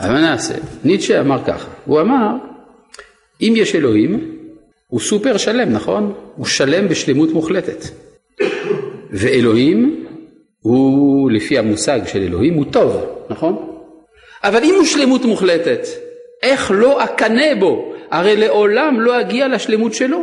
[0.00, 0.54] אבל מה נעשה?
[0.84, 2.26] ניטשה אמר ככה, הוא אמר,
[3.40, 4.38] אם יש אלוהים,
[4.88, 6.14] הוא סופר שלם, נכון?
[6.36, 7.84] הוא שלם בשלמות מוחלטת.
[9.20, 10.06] ואלוהים
[10.60, 13.78] הוא, לפי המושג של אלוהים, הוא טוב, נכון?
[14.44, 15.86] אבל אם הוא שלמות מוחלטת,
[16.42, 17.93] איך לא אקנא בו?
[18.10, 20.22] הרי לעולם לא אגיע לשלמות שלו.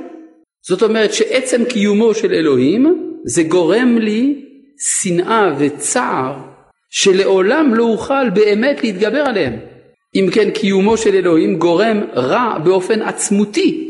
[0.68, 4.46] זאת אומרת שעצם קיומו של אלוהים זה גורם לי
[4.78, 6.34] שנאה וצער
[6.90, 9.60] שלעולם לא אוכל באמת להתגבר עליהם.
[10.16, 13.88] אם כן קיומו של אלוהים גורם רע באופן עצמותי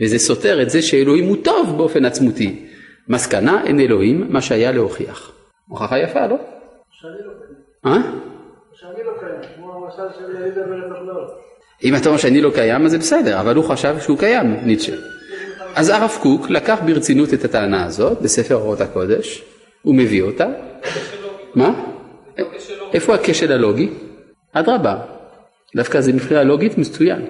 [0.00, 2.66] וזה סותר את זה שאלוהים הוא טוב באופן עצמותי.
[3.08, 5.32] מסקנה אין אלוהים מה שהיה להוכיח.
[5.68, 6.36] הוכחה יפה לא?
[6.90, 7.94] שאני לא קיים.
[7.94, 8.12] אה?
[8.72, 11.30] שאני לא קיים, כמו המשל של לידה ולתחלות.
[11.84, 14.92] אם אתה אומר שאני לא קיים אז זה בסדר, אבל הוא חשב שהוא קיים, ניטשה.
[15.74, 19.42] אז הרב קוק לקח ברצינות את הטענה הזאת בספר אורות הקודש,
[19.82, 20.46] הוא מביא אותה.
[21.54, 21.72] מה?
[22.94, 23.88] איפה הכשל הלוגי?
[24.52, 24.96] אדרבה,
[25.76, 27.26] דווקא זה מבחינה לוגית מצוין.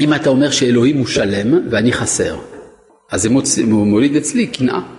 [0.00, 2.36] אם אתה אומר שאלוהים הוא שלם ואני חסר,
[3.10, 4.97] אז זה מוליד אצלי קנאה.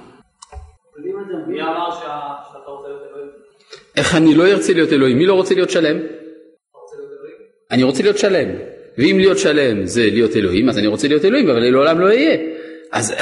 [3.99, 5.17] איך אני לא ארצה להיות אלוהים?
[5.17, 5.97] מי לא רוצה להיות שלם?
[7.71, 8.49] אני רוצה להיות שלם.
[8.97, 12.37] ואם להיות שלם זה להיות אלוהים, אז אני רוצה להיות אלוהים, אבל לעולם לא אהיה.
[12.91, 13.13] אז,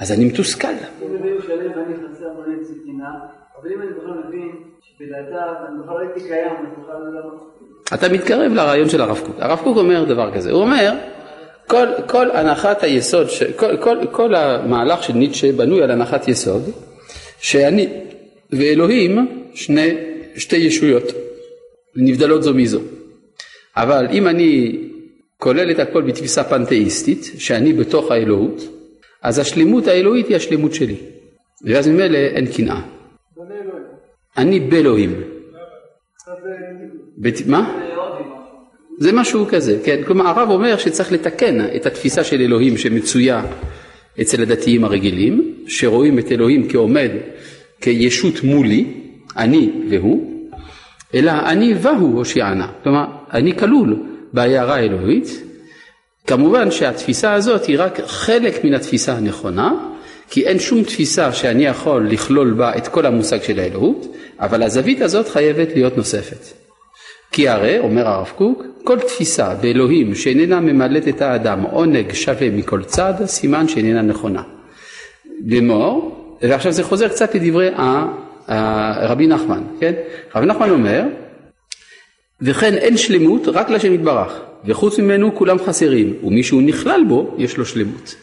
[0.00, 0.68] אז אני מתוסכל.
[7.94, 9.36] אתה מתקרב לרעיון של הרב קוק.
[9.38, 10.92] הרב קוק אומר דבר כזה, הוא אומר,
[11.66, 13.26] כל, כל הנחת היסוד,
[13.56, 16.62] כל, כל, כל המהלך של ניטשה בנוי על הנחת יסוד,
[17.38, 17.88] שאני
[18.52, 19.94] ואלוהים שני,
[20.36, 21.12] שתי ישויות,
[21.96, 22.80] נבדלות זו מזו.
[23.76, 24.78] אבל אם אני
[25.38, 28.68] כולל את הכל בתפיסה פנתאיסטית, שאני בתוך האלוהות,
[29.22, 30.96] אז השלמות האלוהית היא השלמות שלי.
[31.64, 32.80] ואז ממילא אין קנאה.
[34.36, 35.20] אני באלוהים.
[37.46, 37.80] מה?
[38.98, 40.02] זה משהו כזה, כן?
[40.06, 43.44] כלומר הרב אומר שצריך לתקן את התפיסה של אלוהים שמצויה
[44.20, 47.10] אצל הדתיים הרגילים, שרואים את אלוהים כעומד
[47.80, 49.05] כישות מולי,
[49.36, 50.36] אני והוא,
[51.14, 53.96] אלא אני והוא הושיענה, כלומר אני כלול
[54.32, 55.42] בהערה האלוהית,
[56.26, 59.72] כמובן שהתפיסה הזאת היא רק חלק מן התפיסה הנכונה,
[60.30, 65.00] כי אין שום תפיסה שאני יכול לכלול בה את כל המושג של האלוהות, אבל הזווית
[65.00, 66.66] הזאת חייבת להיות נוספת.
[67.32, 72.82] כי הרי, אומר הרב קוק, כל תפיסה באלוהים שאיננה ממלאת את האדם עונג שווה מכל
[72.82, 74.42] צד, סימן שאיננה נכונה.
[75.46, 77.68] לאמור, ועכשיו זה חוזר קצת לדברי
[79.02, 79.92] רבי נחמן, כן?
[80.34, 81.02] רבי נחמן אומר,
[82.40, 87.56] וכן אין שלמות רק לשם יתברך, וחוץ ממנו כולם חסרים, ומי שהוא נכלל בו, יש
[87.56, 88.14] לו שלמות.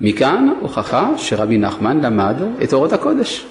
[0.00, 3.46] מכאן הוכחה שרבי נחמן למד את אורות הקודש.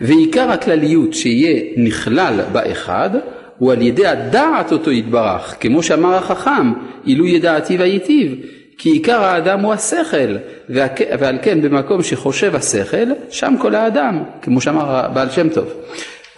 [0.00, 3.10] ועיקר הכלליות שיהיה נכלל באחד
[3.58, 6.72] הוא על ידי הדעת אותו יתברך, כמו שאמר החכם,
[7.06, 8.34] אילו ידעתי וייטיב,
[8.82, 10.36] כי עיקר האדם הוא השכל,
[10.68, 15.66] ועל כן במקום שחושב השכל, שם כל האדם, כמו שאמר בעל שם טוב.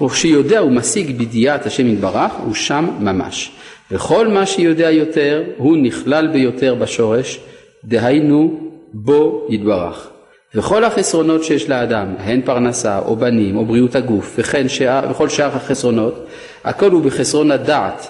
[0.03, 3.53] וכשיודע ומשיג בידיעת השם יתברך, הוא שם ממש.
[3.91, 7.41] וכל מה שיודע יותר, הוא נכלל ביותר בשורש,
[7.85, 8.61] דהיינו
[8.93, 10.11] בו יתברך.
[10.55, 15.57] וכל החסרונות שיש לאדם, הן פרנסה או בנים או בריאות הגוף וכן שאר, וכל שאר
[15.57, 16.27] החסרונות,
[16.65, 18.09] הכל הוא בחסרון הדעת,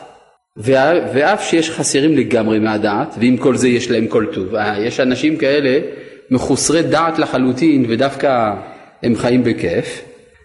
[0.56, 4.54] ואף שיש חסרים לגמרי מהדעת, ועם כל זה יש להם כל טוב.
[4.54, 5.80] אה, יש אנשים כאלה
[6.30, 8.54] מחוסרי דעת לחלוטין ודווקא
[9.02, 10.02] הם חיים בכיף.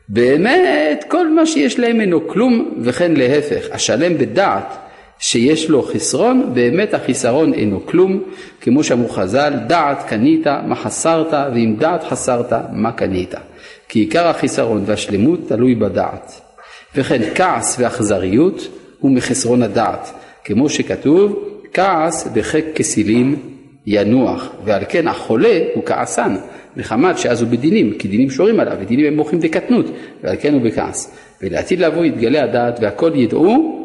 [0.10, 4.78] באמת כל מה שיש להם אינו כלום וכן להפך, השלם בדעת
[5.20, 8.24] שיש לו חסרון, באמת החיסרון אינו כלום,
[8.62, 13.36] כמו שאמרו חז"ל, דעת קנית, מה חסרת, ואם דעת חסרת, מה קנית.
[13.89, 16.41] כי עיקר החיסרון והשלמות תלוי בדעת.
[16.95, 18.68] וכן כעס ואכזריות
[19.00, 20.12] הוא מחסרון הדעת,
[20.43, 21.43] כמו שכתוב,
[21.74, 23.36] כעס בחיק כסילים
[23.88, 26.36] ינוח, ועל כן החולה הוא כעסן,
[26.78, 29.86] מחמת שאז הוא בדינים, כי דינים שורים עליו, ודינים הם מוחים דקטנות,
[30.24, 31.18] ועל כן הוא בכעס.
[31.41, 33.78] ולעתיד לבוא יתגלה הדעת והכל ידעו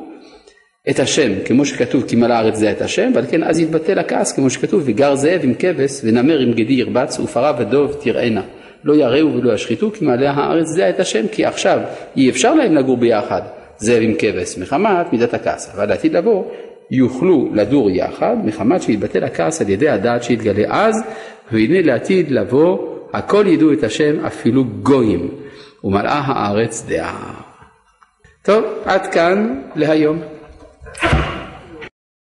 [0.90, 4.32] את השם, כמו שכתוב כי מלא הארץ זה את השם, ועל כן אז יתבטל הכעס,
[4.32, 8.42] כמו שכתוב וגר זאב עם כבש ונמר עם גדי ירבץ ופרה ודוב תראינה.
[8.84, 11.80] לא יראו ולא ישחיתו כי מלא הארץ זה את השם, כי עכשיו
[12.16, 13.42] אי אפשר להם לגור ביחד,
[13.82, 16.44] זאב עם כבש, מחמת מידת הכעס, אבל לעתיד לבוא
[16.90, 21.04] יוכלו לדור יחד, מחמת שיתבטל הכעס על ידי הדעת שיתגלה אז,
[21.52, 22.78] והנה לעתיד לבוא
[23.12, 25.28] הכל ידעו את השם אפילו גויים,
[25.84, 27.34] ומלאה הארץ דעה.
[28.42, 30.18] טוב, עד כאן להיום.